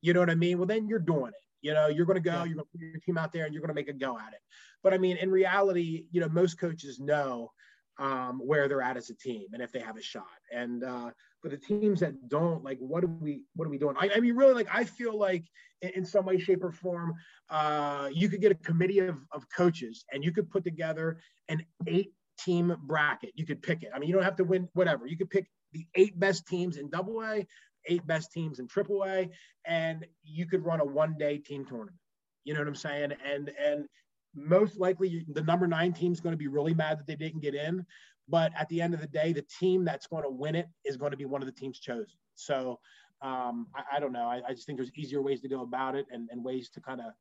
you 0.00 0.12
know 0.12 0.20
what 0.20 0.30
I 0.30 0.34
mean. 0.34 0.58
Well, 0.58 0.66
then 0.66 0.88
you're 0.88 0.98
doing 0.98 1.28
it. 1.28 1.44
You 1.60 1.74
know, 1.74 1.88
you're 1.88 2.06
going 2.06 2.22
to 2.22 2.30
go. 2.30 2.44
You're 2.44 2.54
going 2.54 2.66
to 2.66 2.72
put 2.72 2.80
your 2.80 3.00
team 3.00 3.18
out 3.18 3.32
there, 3.32 3.44
and 3.44 3.52
you're 3.52 3.60
going 3.60 3.68
to 3.68 3.74
make 3.74 3.88
a 3.88 3.92
go 3.92 4.18
at 4.18 4.32
it. 4.32 4.40
But 4.82 4.94
I 4.94 4.98
mean, 4.98 5.16
in 5.16 5.30
reality, 5.30 6.06
you 6.12 6.20
know, 6.20 6.28
most 6.28 6.58
coaches 6.58 7.00
know 7.00 7.50
um, 7.98 8.40
where 8.44 8.68
they're 8.68 8.82
at 8.82 8.96
as 8.96 9.10
a 9.10 9.14
team 9.14 9.46
and 9.52 9.62
if 9.62 9.72
they 9.72 9.80
have 9.80 9.96
a 9.96 10.02
shot. 10.02 10.26
And 10.52 10.84
uh, 10.84 11.10
for 11.40 11.48
the 11.48 11.56
teams 11.56 12.00
that 12.00 12.28
don't, 12.28 12.62
like, 12.64 12.78
what 12.78 13.04
are 13.04 13.08
we 13.08 13.42
what 13.54 13.66
are 13.66 13.70
we 13.70 13.78
doing? 13.78 13.96
I, 13.98 14.10
I 14.16 14.20
mean, 14.20 14.36
really, 14.36 14.54
like, 14.54 14.68
I 14.72 14.84
feel 14.84 15.18
like 15.18 15.44
in, 15.82 15.90
in 15.90 16.04
some 16.04 16.24
way, 16.24 16.38
shape, 16.38 16.62
or 16.62 16.72
form, 16.72 17.14
uh, 17.50 18.08
you 18.12 18.28
could 18.28 18.40
get 18.40 18.52
a 18.52 18.56
committee 18.56 19.00
of, 19.00 19.18
of 19.32 19.46
coaches 19.54 20.04
and 20.12 20.24
you 20.24 20.32
could 20.32 20.50
put 20.50 20.64
together 20.64 21.20
an 21.48 21.64
eight 21.86 22.12
team 22.38 22.74
bracket. 22.84 23.32
You 23.34 23.46
could 23.46 23.62
pick 23.62 23.82
it. 23.82 23.90
I 23.94 23.98
mean, 23.98 24.08
you 24.08 24.14
don't 24.14 24.24
have 24.24 24.36
to 24.36 24.44
win 24.44 24.68
whatever. 24.74 25.06
You 25.06 25.16
could 25.16 25.30
pick 25.30 25.48
the 25.72 25.86
eight 25.94 26.18
best 26.18 26.46
teams 26.46 26.76
in 26.76 26.88
double 26.88 27.22
A, 27.22 27.46
eight 27.86 28.06
best 28.06 28.32
teams 28.32 28.58
in 28.58 28.68
triple 28.68 29.04
A, 29.04 29.28
and 29.64 30.06
you 30.22 30.46
could 30.46 30.64
run 30.64 30.80
a 30.80 30.84
one 30.84 31.16
day 31.18 31.38
team 31.38 31.64
tournament. 31.64 31.96
You 32.44 32.54
know 32.54 32.60
what 32.60 32.68
I'm 32.68 32.74
saying? 32.74 33.12
And 33.24 33.50
and 33.62 33.86
most 34.34 34.78
likely 34.78 35.24
the 35.32 35.42
number 35.42 35.66
nine 35.66 35.92
team 35.92 36.12
is 36.12 36.20
going 36.20 36.32
to 36.32 36.38
be 36.38 36.48
really 36.48 36.74
mad 36.74 36.98
that 36.98 37.06
they 37.06 37.16
didn't 37.16 37.40
get 37.40 37.54
in. 37.54 37.84
But 38.28 38.52
at 38.58 38.68
the 38.68 38.82
end 38.82 38.94
of 38.94 39.00
the 39.00 39.06
day, 39.06 39.32
the 39.32 39.46
team 39.58 39.84
that's 39.84 40.06
going 40.06 40.22
to 40.22 40.30
win 40.30 40.54
it 40.54 40.68
is 40.84 40.96
going 40.96 41.12
to 41.12 41.16
be 41.16 41.24
one 41.24 41.42
of 41.42 41.46
the 41.46 41.52
teams 41.52 41.78
chosen. 41.78 42.18
So 42.34 42.78
um, 43.22 43.66
I, 43.74 43.96
I, 43.96 44.00
don't 44.00 44.12
know. 44.12 44.26
I, 44.26 44.42
I, 44.46 44.52
just 44.52 44.66
think 44.66 44.78
there's 44.78 44.92
easier 44.94 45.22
ways 45.22 45.40
to 45.40 45.48
go 45.48 45.62
about 45.62 45.96
it 45.96 46.06
and, 46.12 46.28
and 46.30 46.44
ways 46.44 46.68
to 46.70 46.80
kind 46.80 47.00
of, 47.00 47.12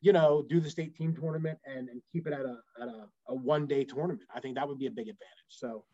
you 0.00 0.12
know, 0.12 0.44
do 0.48 0.60
the 0.60 0.70
state 0.70 0.94
team 0.94 1.14
tournament 1.14 1.58
and, 1.64 1.88
and 1.88 2.00
keep 2.12 2.26
it 2.26 2.32
at 2.32 2.42
a, 2.42 2.58
at 2.80 2.88
a, 2.88 3.06
a 3.28 3.34
one 3.34 3.66
day 3.66 3.84
tournament. 3.84 4.20
I 4.34 4.40
think 4.40 4.54
that 4.56 4.68
would 4.68 4.78
be 4.78 4.86
a 4.86 4.90
big 4.90 5.08
advantage. 5.08 5.48
So 5.48 5.84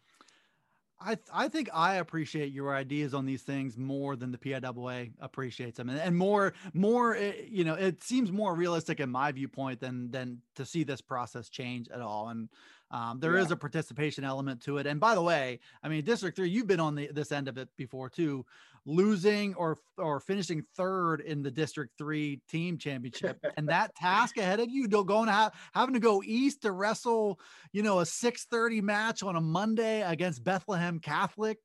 I 0.98 1.14
th- 1.14 1.28
I 1.32 1.48
think 1.48 1.68
I 1.74 1.96
appreciate 1.96 2.52
your 2.52 2.74
ideas 2.74 3.12
on 3.12 3.26
these 3.26 3.42
things 3.42 3.76
more 3.76 4.16
than 4.16 4.32
the 4.32 4.38
PIAA 4.38 5.12
appreciates 5.20 5.76
them, 5.76 5.90
and, 5.90 5.98
and 5.98 6.16
more 6.16 6.54
more 6.72 7.14
eh, 7.16 7.32
you 7.46 7.64
know 7.64 7.74
it 7.74 8.02
seems 8.02 8.32
more 8.32 8.54
realistic 8.54 9.00
in 9.00 9.10
my 9.10 9.30
viewpoint 9.32 9.80
than 9.80 10.10
than 10.10 10.40
to 10.54 10.64
see 10.64 10.84
this 10.84 11.00
process 11.00 11.48
change 11.48 11.88
at 11.90 12.00
all. 12.00 12.28
And 12.28 12.48
um, 12.90 13.20
there 13.20 13.36
yeah. 13.36 13.42
is 13.42 13.50
a 13.50 13.56
participation 13.56 14.24
element 14.24 14.62
to 14.62 14.78
it. 14.78 14.86
And 14.86 14.98
by 14.98 15.14
the 15.14 15.22
way, 15.22 15.60
I 15.82 15.88
mean 15.88 16.02
District 16.02 16.34
Three, 16.34 16.48
you've 16.48 16.66
been 16.66 16.80
on 16.80 16.94
the 16.94 17.08
this 17.08 17.30
end 17.30 17.48
of 17.48 17.58
it 17.58 17.68
before 17.76 18.08
too 18.08 18.46
losing 18.86 19.54
or 19.54 19.76
or 19.98 20.20
finishing 20.20 20.62
third 20.76 21.20
in 21.20 21.42
the 21.42 21.50
District 21.50 21.92
Three 21.98 22.40
team 22.48 22.78
championship, 22.78 23.38
and 23.56 23.68
that 23.68 23.94
task 23.96 24.38
ahead 24.38 24.60
of 24.60 24.70
you, 24.70 24.88
going 24.88 25.26
to 25.26 25.32
have 25.32 25.52
having 25.74 25.94
to 25.94 26.00
go 26.00 26.22
east 26.24 26.62
to 26.62 26.72
wrestle, 26.72 27.38
you 27.72 27.82
know, 27.82 28.00
a 28.00 28.06
six 28.06 28.46
thirty 28.46 28.80
match 28.80 29.22
on 29.22 29.36
a 29.36 29.40
Monday 29.40 30.02
against 30.02 30.44
Bethlehem 30.44 30.98
Catholic. 31.00 31.58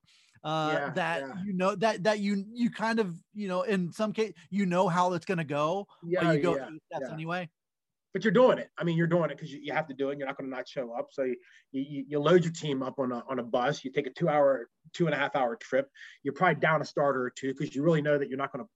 uh, 0.43 0.71
yeah, 0.73 0.89
that 0.93 1.21
yeah. 1.21 1.33
you 1.45 1.53
know 1.53 1.75
that 1.75 2.03
that 2.03 2.19
you 2.19 2.43
you 2.51 2.71
kind 2.71 2.99
of 2.99 3.15
you 3.33 3.47
know 3.47 3.61
in 3.61 3.91
some 3.91 4.11
case 4.11 4.33
you 4.49 4.65
know 4.65 4.87
how 4.87 5.13
it's 5.13 5.25
going 5.25 5.37
to 5.37 5.43
go. 5.43 5.87
Yeah, 6.03 6.31
you 6.31 6.41
go 6.41 6.55
yeah, 6.55 6.67
steps 6.91 7.11
anyway. 7.11 7.47
But 8.13 8.23
you're 8.23 8.33
doing 8.33 8.57
it. 8.57 8.69
I 8.77 8.83
mean, 8.83 8.97
you're 8.97 9.07
doing 9.07 9.29
it 9.29 9.37
because 9.37 9.51
you, 9.51 9.59
you 9.63 9.73
have 9.73 9.87
to 9.87 9.93
do 9.93 10.09
it. 10.09 10.17
You're 10.17 10.27
not 10.27 10.37
going 10.37 10.49
to 10.49 10.55
not 10.55 10.67
show 10.67 10.91
up. 10.93 11.07
So 11.11 11.23
you, 11.23 11.35
you, 11.71 12.05
you 12.09 12.19
load 12.19 12.43
your 12.43 12.53
team 12.53 12.83
up 12.83 12.99
on 12.99 13.11
a 13.11 13.23
on 13.29 13.39
a 13.39 13.43
bus. 13.43 13.85
You 13.85 13.91
take 13.91 14.07
a 14.07 14.11
two 14.11 14.27
hour, 14.27 14.69
two 14.93 15.05
and 15.05 15.15
a 15.15 15.17
half 15.17 15.35
hour 15.35 15.55
trip. 15.55 15.89
You're 16.23 16.33
probably 16.33 16.59
down 16.59 16.81
a 16.81 16.85
starter 16.85 17.23
or 17.23 17.29
two 17.29 17.53
because 17.53 17.73
you 17.73 17.83
really 17.83 18.01
know 18.01 18.17
that 18.17 18.27
you're 18.27 18.37
not 18.37 18.51
going 18.51 18.65
to 18.65 18.69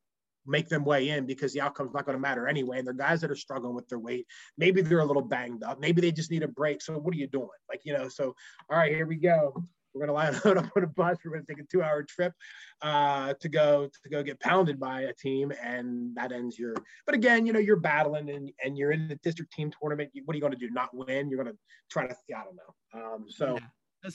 make 0.47 0.69
them 0.69 0.85
weigh 0.85 1.09
in 1.09 1.25
because 1.25 1.53
the 1.53 1.61
outcome's 1.61 1.93
not 1.93 2.05
going 2.05 2.15
to 2.15 2.21
matter 2.21 2.47
anyway. 2.47 2.77
And 2.77 2.87
they're 2.87 2.93
guys 2.93 3.21
that 3.21 3.31
are 3.31 3.35
struggling 3.35 3.75
with 3.75 3.87
their 3.87 3.99
weight. 3.99 4.27
Maybe 4.57 4.81
they're 4.81 4.99
a 4.99 5.05
little 5.05 5.23
banged 5.23 5.63
up. 5.63 5.79
Maybe 5.79 6.01
they 6.01 6.11
just 6.11 6.31
need 6.31 6.43
a 6.43 6.47
break. 6.47 6.81
So 6.81 6.97
what 6.97 7.13
are 7.13 7.17
you 7.17 7.27
doing? 7.27 7.49
Like, 7.69 7.81
you 7.83 7.93
know, 7.93 8.07
so 8.07 8.35
all 8.69 8.77
right, 8.77 8.91
here 8.91 9.07
we 9.07 9.15
go. 9.15 9.65
We're 9.95 10.05
going 10.05 10.33
to 10.33 10.49
line 10.49 10.57
up 10.57 10.71
on 10.75 10.83
a 10.83 10.87
bus. 10.87 11.17
We're 11.23 11.31
going 11.31 11.45
to 11.45 11.53
take 11.53 11.63
a 11.63 11.67
two-hour 11.71 12.03
trip 12.03 12.33
uh, 12.81 13.33
to 13.39 13.49
go 13.49 13.89
to 14.03 14.09
go 14.09 14.21
get 14.21 14.39
pounded 14.41 14.79
by 14.79 15.01
a 15.01 15.13
team, 15.13 15.53
and 15.63 16.13
that 16.15 16.33
ends 16.33 16.59
your. 16.59 16.75
But 17.05 17.15
again, 17.15 17.45
you 17.45 17.53
know, 17.53 17.59
you're 17.59 17.77
battling 17.77 18.29
and, 18.29 18.51
and 18.63 18.77
you're 18.77 18.91
in 18.91 19.07
the 19.07 19.15
district 19.15 19.53
team 19.53 19.71
tournament. 19.79 20.11
What 20.25 20.33
are 20.33 20.37
you 20.37 20.41
going 20.41 20.53
to 20.53 20.59
do? 20.59 20.69
Not 20.69 20.89
win? 20.93 21.29
You're 21.29 21.41
going 21.41 21.55
to 21.55 21.59
try 21.89 22.07
to. 22.07 22.15
I 22.35 22.43
don't 22.43 22.57
know. 22.57 23.01
Um, 23.01 23.25
so, 23.29 23.57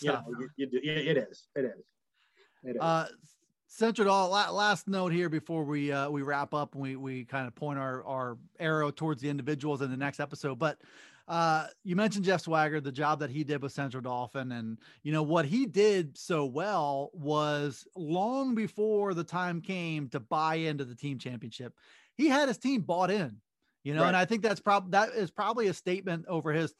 yeah, 0.03 0.21
you 0.29 0.33
know, 0.33 0.49
you, 0.57 0.69
you, 0.71 0.81
it 0.83 1.17
is. 1.17 1.49
It 1.57 1.65
is. 1.65 1.85
It 2.63 2.77
is. 2.77 2.83
Uh, 2.83 3.07
Central 3.73 4.11
All 4.11 4.31
last 4.31 4.89
note 4.89 5.13
here 5.13 5.29
before 5.29 5.63
we 5.63 5.93
uh, 5.93 6.11
we 6.11 6.23
wrap 6.23 6.53
up 6.55 6.75
and 6.75 6.83
we 6.83 6.97
we 6.97 7.25
kind 7.25 7.47
of 7.47 7.55
point 7.55 7.79
our 7.79 8.05
our 8.05 8.37
arrow 8.59 8.91
towards 8.91 9.23
the 9.23 9.29
individuals 9.31 9.81
in 9.81 9.91
the 9.93 9.97
next 9.97 10.19
episode. 10.19 10.59
But 10.59 10.79
uh, 11.31 11.69
you 11.85 11.95
mentioned 11.95 12.25
Jeff 12.25 12.45
Swaggart, 12.45 12.83
the 12.83 12.91
job 12.91 13.21
that 13.21 13.31
he 13.31 13.45
did 13.45 13.63
with 13.63 13.71
Central 13.71 14.03
Dauphin, 14.03 14.51
and 14.51 14.77
you 15.05 15.13
know 15.13 15.23
what 15.23 15.45
he 15.45 15.65
did 15.65 16.19
so 16.19 16.45
well 16.45 17.11
was 17.15 17.87
long 17.95 18.57
before 18.57 19.15
the 19.15 19.23
time 19.23 19.61
came 19.61 20.09
to 20.09 20.19
buy 20.19 20.57
into 20.57 20.85
the 20.85 20.97
team 20.97 21.21
championship. 21.21 21.73
He 22.17 22.27
had 22.27 22.49
his 22.49 22.59
team 22.59 22.81
bought 22.81 23.13
in, 23.13 23.37
you 23.85 23.95
know, 23.95 24.01
right. 24.01 24.09
and 24.09 24.17
I 24.17 24.25
think 24.25 24.43
that's 24.43 24.59
probably 24.59 24.91
that 24.91 25.11
is 25.11 25.31
probably 25.31 25.69
a 25.69 25.73
statement 25.73 26.25
over 26.27 26.53
his 26.53 26.75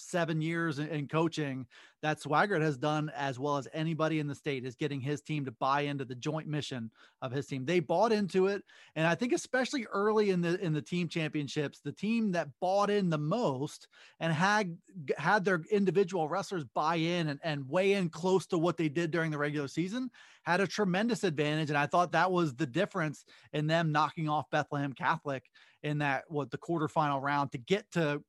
37 0.00 0.40
years 0.40 0.78
in, 0.78 0.88
in 0.88 1.08
coaching 1.08 1.66
that 2.02 2.20
Swaggart 2.20 2.62
has 2.62 2.78
done 2.78 3.10
as 3.14 3.38
well 3.38 3.58
as 3.58 3.68
anybody 3.74 4.20
in 4.20 4.26
the 4.26 4.34
state 4.34 4.64
is 4.64 4.74
getting 4.74 5.00
his 5.00 5.20
team 5.20 5.44
to 5.44 5.52
buy 5.52 5.82
into 5.82 6.04
the 6.04 6.14
joint 6.14 6.48
mission 6.48 6.90
of 7.20 7.30
his 7.30 7.46
team. 7.46 7.66
They 7.66 7.80
bought 7.80 8.12
into 8.12 8.46
it, 8.46 8.62
and 8.96 9.06
I 9.06 9.14
think 9.14 9.32
especially 9.32 9.86
early 9.92 10.30
in 10.30 10.40
the 10.40 10.58
in 10.60 10.72
the 10.72 10.80
team 10.80 11.08
championships, 11.08 11.80
the 11.80 11.92
team 11.92 12.32
that 12.32 12.48
bought 12.60 12.88
in 12.88 13.10
the 13.10 13.18
most 13.18 13.88
and 14.18 14.32
had 14.32 14.76
had 15.18 15.44
their 15.44 15.62
individual 15.70 16.28
wrestlers 16.28 16.64
buy 16.74 16.96
in 16.96 17.28
and, 17.28 17.40
and 17.42 17.68
weigh 17.68 17.92
in 17.92 18.08
close 18.08 18.46
to 18.46 18.58
what 18.58 18.76
they 18.76 18.88
did 18.88 19.10
during 19.10 19.30
the 19.30 19.38
regular 19.38 19.68
season 19.68 20.10
had 20.42 20.60
a 20.60 20.66
tremendous 20.66 21.22
advantage. 21.22 21.68
And 21.68 21.78
I 21.78 21.86
thought 21.86 22.12
that 22.12 22.32
was 22.32 22.54
the 22.54 22.66
difference 22.66 23.26
in 23.52 23.66
them 23.66 23.92
knocking 23.92 24.28
off 24.28 24.50
Bethlehem 24.50 24.94
Catholic 24.94 25.50
in 25.82 25.98
that 25.98 26.24
what 26.28 26.50
the 26.50 26.58
quarterfinal 26.58 27.20
round 27.20 27.52
to 27.52 27.58
get 27.58 27.90
to 27.92 28.22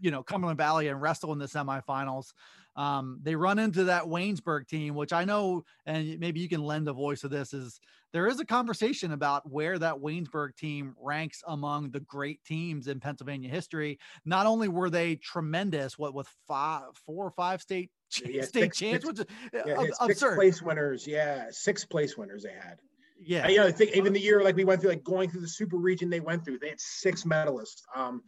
you 0.00 0.10
know 0.10 0.22
Cumberland 0.22 0.58
Valley 0.58 0.88
and 0.88 1.00
wrestle 1.00 1.32
in 1.32 1.38
the 1.38 1.46
semifinals. 1.46 2.32
Um, 2.76 3.18
they 3.22 3.34
run 3.34 3.58
into 3.58 3.84
that 3.84 4.04
Waynesburg 4.04 4.68
team, 4.68 4.94
which 4.94 5.12
I 5.12 5.24
know, 5.24 5.64
and 5.84 6.18
maybe 6.20 6.38
you 6.38 6.48
can 6.48 6.62
lend 6.62 6.86
a 6.88 6.92
voice 6.92 7.22
to 7.22 7.28
this. 7.28 7.52
Is 7.52 7.80
there 8.12 8.26
is 8.26 8.40
a 8.40 8.44
conversation 8.44 9.12
about 9.12 9.50
where 9.50 9.78
that 9.78 9.96
Waynesburg 9.96 10.56
team 10.56 10.94
ranks 10.98 11.42
among 11.46 11.90
the 11.90 12.00
great 12.00 12.42
teams 12.44 12.86
in 12.86 13.00
Pennsylvania 13.00 13.50
history. 13.50 13.98
Not 14.24 14.46
only 14.46 14.68
were 14.68 14.90
they 14.90 15.16
tremendous, 15.16 15.98
what 15.98 16.14
with 16.14 16.28
five, 16.46 16.84
four 17.04 17.26
or 17.26 17.30
five 17.32 17.60
state 17.60 17.90
yeah, 18.24 18.42
state 18.44 18.72
champs, 18.72 19.04
which 19.04 19.18
is 19.20 19.26
yeah, 19.52 19.84
absurd. 20.00 20.36
place 20.36 20.62
winners, 20.62 21.06
yeah, 21.06 21.46
six 21.50 21.84
place 21.84 22.16
winners 22.16 22.44
they 22.44 22.52
had. 22.52 22.78
Yeah, 23.20 23.46
I, 23.46 23.48
you 23.48 23.56
know, 23.58 23.66
I 23.66 23.72
think 23.72 23.96
even 23.96 24.12
the 24.12 24.20
year 24.20 24.42
like 24.42 24.56
we 24.56 24.64
went 24.64 24.80
through, 24.80 24.90
like 24.90 25.04
going 25.04 25.28
through 25.28 25.40
the 25.40 25.48
super 25.48 25.76
region 25.76 26.08
they 26.08 26.20
went 26.20 26.44
through, 26.44 26.60
they 26.60 26.68
had 26.68 26.80
six 26.80 27.24
medalists. 27.24 27.82
Um, 27.94 28.22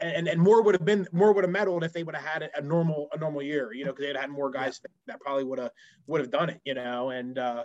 and 0.00 0.28
and 0.28 0.40
more 0.40 0.62
would 0.62 0.74
have 0.74 0.84
been 0.84 1.06
more 1.12 1.32
would 1.32 1.44
have 1.44 1.52
medaled 1.52 1.84
if 1.84 1.92
they 1.92 2.02
would 2.02 2.14
have 2.14 2.24
had 2.24 2.50
a 2.54 2.60
normal 2.60 3.08
a 3.12 3.18
normal 3.18 3.42
year, 3.42 3.72
you 3.72 3.84
know, 3.84 3.92
because 3.92 4.06
they'd 4.06 4.16
had 4.20 4.30
more 4.30 4.50
guys 4.50 4.80
that 5.06 5.20
probably 5.20 5.44
would 5.44 5.58
have 5.58 5.70
would 6.06 6.20
have 6.20 6.30
done 6.30 6.50
it, 6.50 6.60
you 6.64 6.74
know, 6.74 7.10
and 7.10 7.38
uh, 7.38 7.64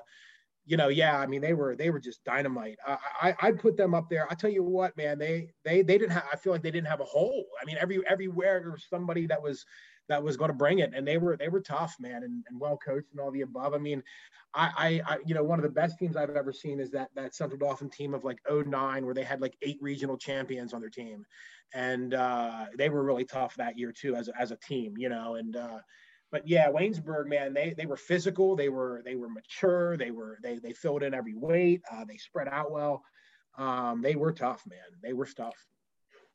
you 0.65 0.77
know, 0.77 0.89
yeah, 0.89 1.19
I 1.19 1.25
mean, 1.25 1.41
they 1.41 1.53
were 1.53 1.75
they 1.75 1.89
were 1.89 1.99
just 1.99 2.23
dynamite. 2.23 2.77
I, 2.85 2.97
I 3.21 3.35
I'd 3.41 3.59
put 3.59 3.77
them 3.77 3.93
up 3.93 4.09
there. 4.09 4.27
I 4.29 4.35
tell 4.35 4.49
you 4.49 4.63
what, 4.63 4.95
man, 4.95 5.17
they 5.17 5.49
they 5.65 5.81
they 5.81 5.97
didn't 5.97 6.11
have. 6.11 6.25
I 6.31 6.35
feel 6.35 6.53
like 6.53 6.61
they 6.61 6.71
didn't 6.71 6.87
have 6.87 7.01
a 7.01 7.05
hole. 7.05 7.45
I 7.61 7.65
mean, 7.65 7.77
every 7.79 8.01
everywhere 8.07 8.59
there 8.61 8.71
was 8.71 8.85
somebody 8.89 9.25
that 9.27 9.41
was 9.41 9.65
that 10.09 10.23
was 10.23 10.37
going 10.37 10.49
to 10.49 10.57
bring 10.57 10.79
it, 10.79 10.91
and 10.93 11.07
they 11.07 11.17
were 11.17 11.37
they 11.37 11.49
were 11.49 11.61
tough, 11.61 11.95
man, 11.99 12.23
and, 12.23 12.43
and 12.49 12.59
well 12.59 12.77
coached 12.77 13.11
and 13.11 13.19
all 13.19 13.31
the 13.31 13.41
above. 13.41 13.73
I 13.73 13.77
mean, 13.77 14.03
I, 14.53 15.01
I, 15.07 15.13
I 15.13 15.17
you 15.25 15.33
know 15.33 15.43
one 15.43 15.59
of 15.59 15.63
the 15.63 15.69
best 15.69 15.97
teams 15.97 16.17
I've 16.17 16.31
ever 16.31 16.51
seen 16.51 16.79
is 16.79 16.91
that 16.91 17.09
that 17.15 17.35
Central 17.35 17.59
Dauphin 17.59 17.89
team 17.89 18.13
of 18.13 18.23
like 18.23 18.39
09 18.49 19.05
where 19.05 19.13
they 19.13 19.23
had 19.23 19.41
like 19.41 19.55
eight 19.61 19.77
regional 19.81 20.17
champions 20.17 20.73
on 20.73 20.81
their 20.81 20.89
team, 20.89 21.25
and 21.73 22.13
uh, 22.13 22.65
they 22.77 22.89
were 22.89 23.03
really 23.03 23.25
tough 23.25 23.55
that 23.55 23.77
year 23.77 23.91
too 23.91 24.15
as 24.15 24.29
as 24.37 24.51
a 24.51 24.57
team, 24.57 24.95
you 24.97 25.09
know, 25.09 25.35
and. 25.35 25.55
Uh, 25.55 25.79
but 26.31 26.47
yeah, 26.47 26.71
Waynesburg, 26.71 27.27
man, 27.27 27.53
they 27.53 27.73
they 27.77 27.85
were 27.85 27.97
physical, 27.97 28.55
they 28.55 28.69
were 28.69 29.01
they 29.03 29.15
were 29.15 29.27
mature, 29.27 29.97
they 29.97 30.11
were 30.11 30.39
they 30.41 30.59
they 30.59 30.71
filled 30.71 31.03
in 31.03 31.13
every 31.13 31.35
weight, 31.35 31.81
uh, 31.91 32.05
they 32.05 32.15
spread 32.15 32.47
out 32.47 32.71
well. 32.71 33.03
Um, 33.57 34.01
they 34.01 34.15
were 34.15 34.31
tough, 34.31 34.63
man. 34.65 34.79
They 35.03 35.11
were 35.11 35.25
tough. 35.25 35.57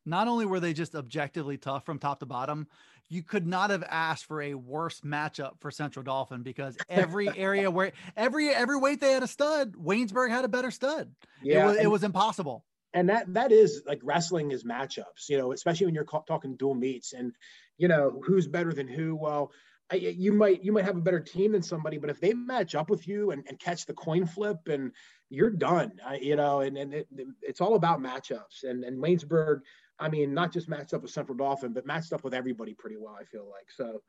Not 0.07 0.29
only 0.29 0.47
were 0.47 0.61
they 0.61 0.73
just 0.73 0.95
objectively 0.95 1.59
tough 1.59 1.85
from 1.85 1.99
top 1.99 2.21
to 2.21 2.27
bottom, 2.27 2.69
you 3.09 3.23
could 3.23 3.47
not 3.47 3.71
have 3.71 3.85
asked 3.89 4.25
for 4.25 4.41
a 4.41 4.55
worse 4.55 5.01
matchup 5.01 5.61
for 5.61 5.71
Central 5.71 6.03
Dauphin 6.03 6.43
because 6.43 6.77
every 6.89 7.29
area 7.37 7.71
where 7.71 7.93
every 8.17 8.49
every 8.49 8.79
weight 8.79 9.01
they 9.01 9.13
had 9.13 9.23
a 9.23 9.29
stud, 9.29 9.75
Waynesburg 9.75 10.31
had 10.31 10.45
a 10.45 10.49
better 10.49 10.71
stud. 10.71 11.13
Yeah, 11.43 11.65
it 11.65 11.67
was, 11.67 11.77
it 11.79 11.91
was 11.91 12.05
impossible. 12.05 12.65
And 12.95 13.09
that 13.11 13.33
that 13.35 13.53
is 13.53 13.83
like 13.87 14.01
wrestling 14.03 14.53
is 14.53 14.65
matchups, 14.65 15.29
you 15.29 15.37
know, 15.37 15.53
especially 15.53 15.87
when 15.87 15.95
you're 15.95 16.05
ca- 16.05 16.23
talking 16.23 16.57
dual 16.57 16.75
meets 16.75 17.13
and 17.13 17.33
you 17.77 17.89
know 17.89 18.21
who's 18.25 18.47
better 18.47 18.73
than 18.73 18.89
who. 18.89 19.15
Well, 19.15 19.53
I, 19.91 19.97
you 19.97 20.33
might 20.33 20.65
you 20.65 20.73
might 20.73 20.85
have 20.85 20.97
a 20.97 21.03
better 21.03 21.21
team 21.21 21.53
than 21.53 21.63
somebody, 21.63 21.99
but 21.99 22.11
if 22.11 22.21
they 22.21 22.33
match 22.33 22.75
up 22.75 22.91
with 22.91 23.07
you 23.07 23.31
and, 23.31 23.45
and 23.49 23.59
catch 23.59 23.87
the 23.87 23.95
coin 23.95 24.27
flip, 24.27 24.67
and 24.69 24.93
you're 25.31 25.51
done, 25.51 25.93
I, 26.05 26.17
you 26.17 26.37
know. 26.37 26.61
And 26.61 26.77
and 26.77 26.93
it, 26.95 27.09
it's 27.43 27.61
all 27.61 27.75
about 27.75 28.01
matchups. 28.01 28.65
And 28.65 28.83
and 28.83 29.01
Waynesburg, 29.01 29.61
I 29.99 30.09
mean, 30.09 30.35
not 30.35 30.53
just 30.53 30.69
matched 30.69 30.95
up 30.95 31.03
with 31.03 31.11
Central 31.11 31.37
Dauphin, 31.37 31.73
but 31.73 31.87
matched 31.87 32.13
up 32.13 32.25
with 32.25 32.35
everybody 32.35 32.75
pretty 32.75 32.97
well. 32.97 33.17
I 33.19 33.25
feel 33.25 33.47
like 33.51 33.71
so. 33.71 34.03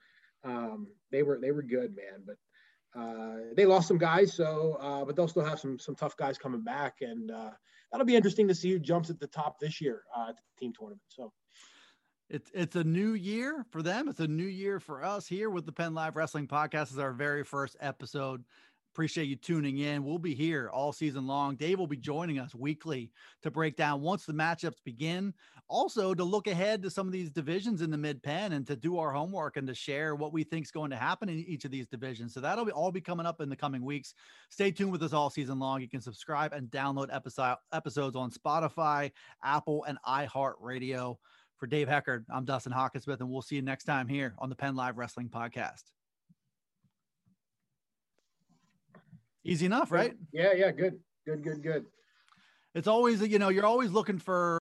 Um, 0.44 0.88
they 1.12 1.24
were 1.24 1.40
they 1.40 1.52
were 1.52 1.64
good, 1.64 1.96
man. 1.96 2.26
But 2.26 3.00
uh, 3.00 3.54
they 3.56 3.66
lost 3.66 3.88
some 3.88 3.98
guys, 3.98 4.34
so 4.34 4.78
uh, 4.82 5.06
but 5.06 5.16
they'll 5.16 5.28
still 5.28 5.46
have 5.46 5.60
some 5.60 5.80
some 5.80 5.96
tough 5.96 6.18
guys 6.18 6.38
coming 6.38 6.64
back, 6.64 6.98
and 7.02 7.32
uh, 7.32 7.52
that'll 7.92 8.06
be 8.06 8.16
interesting 8.16 8.48
to 8.48 8.56
see 8.56 8.72
who 8.72 8.80
jumps 8.80 9.10
at 9.10 9.20
the 9.20 9.28
top 9.28 9.60
this 9.60 9.80
year 9.82 10.04
uh, 10.16 10.30
at 10.30 10.36
the 10.36 10.42
team 10.60 10.74
tournament. 10.78 11.02
So. 11.10 11.32
It's 12.30 12.52
it's 12.54 12.76
a 12.76 12.84
new 12.84 13.14
year 13.14 13.66
for 13.72 13.82
them. 13.82 14.10
It's 14.10 14.20
a 14.20 14.28
new 14.28 14.44
year 14.44 14.82
for 14.82 15.02
us 15.02 15.26
here 15.26 15.50
with 15.50 15.66
the 15.66 15.72
Penn 15.72 15.94
Live 15.94 16.18
Wrestling 16.18 16.46
Podcast. 16.46 16.88
This 16.88 16.92
is 16.92 17.00
our 17.00 17.14
very 17.14 17.46
first 17.46 17.78
episode. 17.80 18.44
Appreciate 18.98 19.26
you 19.26 19.36
tuning 19.36 19.78
in. 19.78 20.04
We'll 20.04 20.18
be 20.18 20.34
here 20.34 20.72
all 20.74 20.92
season 20.92 21.28
long. 21.28 21.56
Dave 21.56 21.78
will 21.78 21.86
be 21.86 21.98
joining 21.98 22.40
us 22.40 22.56
weekly 22.56 23.12
to 23.44 23.52
break 23.52 23.76
down 23.76 24.02
once 24.02 24.26
the 24.26 24.34
matchups 24.34 24.84
begin. 24.84 25.36
Also 25.68 26.16
to 26.16 26.24
look 26.24 26.48
ahead 26.48 26.82
to 26.82 26.90
some 26.90 27.06
of 27.06 27.14
these 27.14 27.30
divisions 27.30 27.84
in 27.84 27.92
the 27.92 27.98
mid 28.00 28.24
Penn 28.24 28.54
and 28.54 28.66
to 28.66 28.76
do 28.76 28.98
our 28.98 29.12
homework 29.12 29.56
and 29.56 29.68
to 29.68 29.76
share 29.76 30.16
what 30.16 30.34
we 30.34 30.44
think 30.44 30.66
is 30.66 30.72
going 30.72 30.90
to 30.90 30.98
happen 30.98 31.30
in 31.30 31.38
each 31.38 31.64
of 31.64 31.70
these 31.70 31.86
divisions. 31.86 32.34
So 32.34 32.40
that'll 32.40 32.66
be 32.66 32.72
all 32.72 32.92
be 32.92 33.00
coming 33.00 33.28
up 33.28 33.40
in 33.40 33.50
the 33.50 33.56
coming 33.56 33.86
weeks. 33.86 34.16
Stay 34.50 34.72
tuned 34.72 34.92
with 34.92 35.04
us 35.04 35.14
all 35.14 35.30
season 35.30 35.60
long. 35.60 35.80
You 35.80 35.90
can 35.90 36.02
subscribe 36.02 36.54
and 36.54 36.68
download 36.72 37.14
episode 37.14 37.58
episodes 37.72 38.16
on 38.16 38.32
Spotify, 38.32 39.12
Apple, 39.44 39.84
and 39.84 40.00
iHeartRadio. 40.08 41.18
For 41.58 41.68
Dave 41.68 41.88
Heckard, 41.88 42.26
I'm 42.32 42.46
Dustin 42.46 42.74
Hockensmith, 42.74 43.20
and 43.20 43.30
we'll 43.30 43.44
see 43.44 43.58
you 43.58 43.62
next 43.62 43.84
time 43.84 44.08
here 44.08 44.34
on 44.40 44.50
the 44.50 44.56
Penn 44.56 44.76
Live 44.76 44.98
Wrestling 44.98 45.30
Podcast. 45.30 45.97
Easy 49.48 49.66
enough, 49.66 49.94
right? 49.94 50.14
Yeah, 50.34 50.52
yeah, 50.54 50.72
good, 50.72 51.00
good, 51.26 51.42
good, 51.42 51.64
good. 51.64 51.86
It's 52.76 52.88
always, 52.88 53.22
you 53.22 53.40
know, 53.40 53.48
you're 53.48 53.66
always 53.66 53.92
looking 53.92 54.20
for 54.20 54.60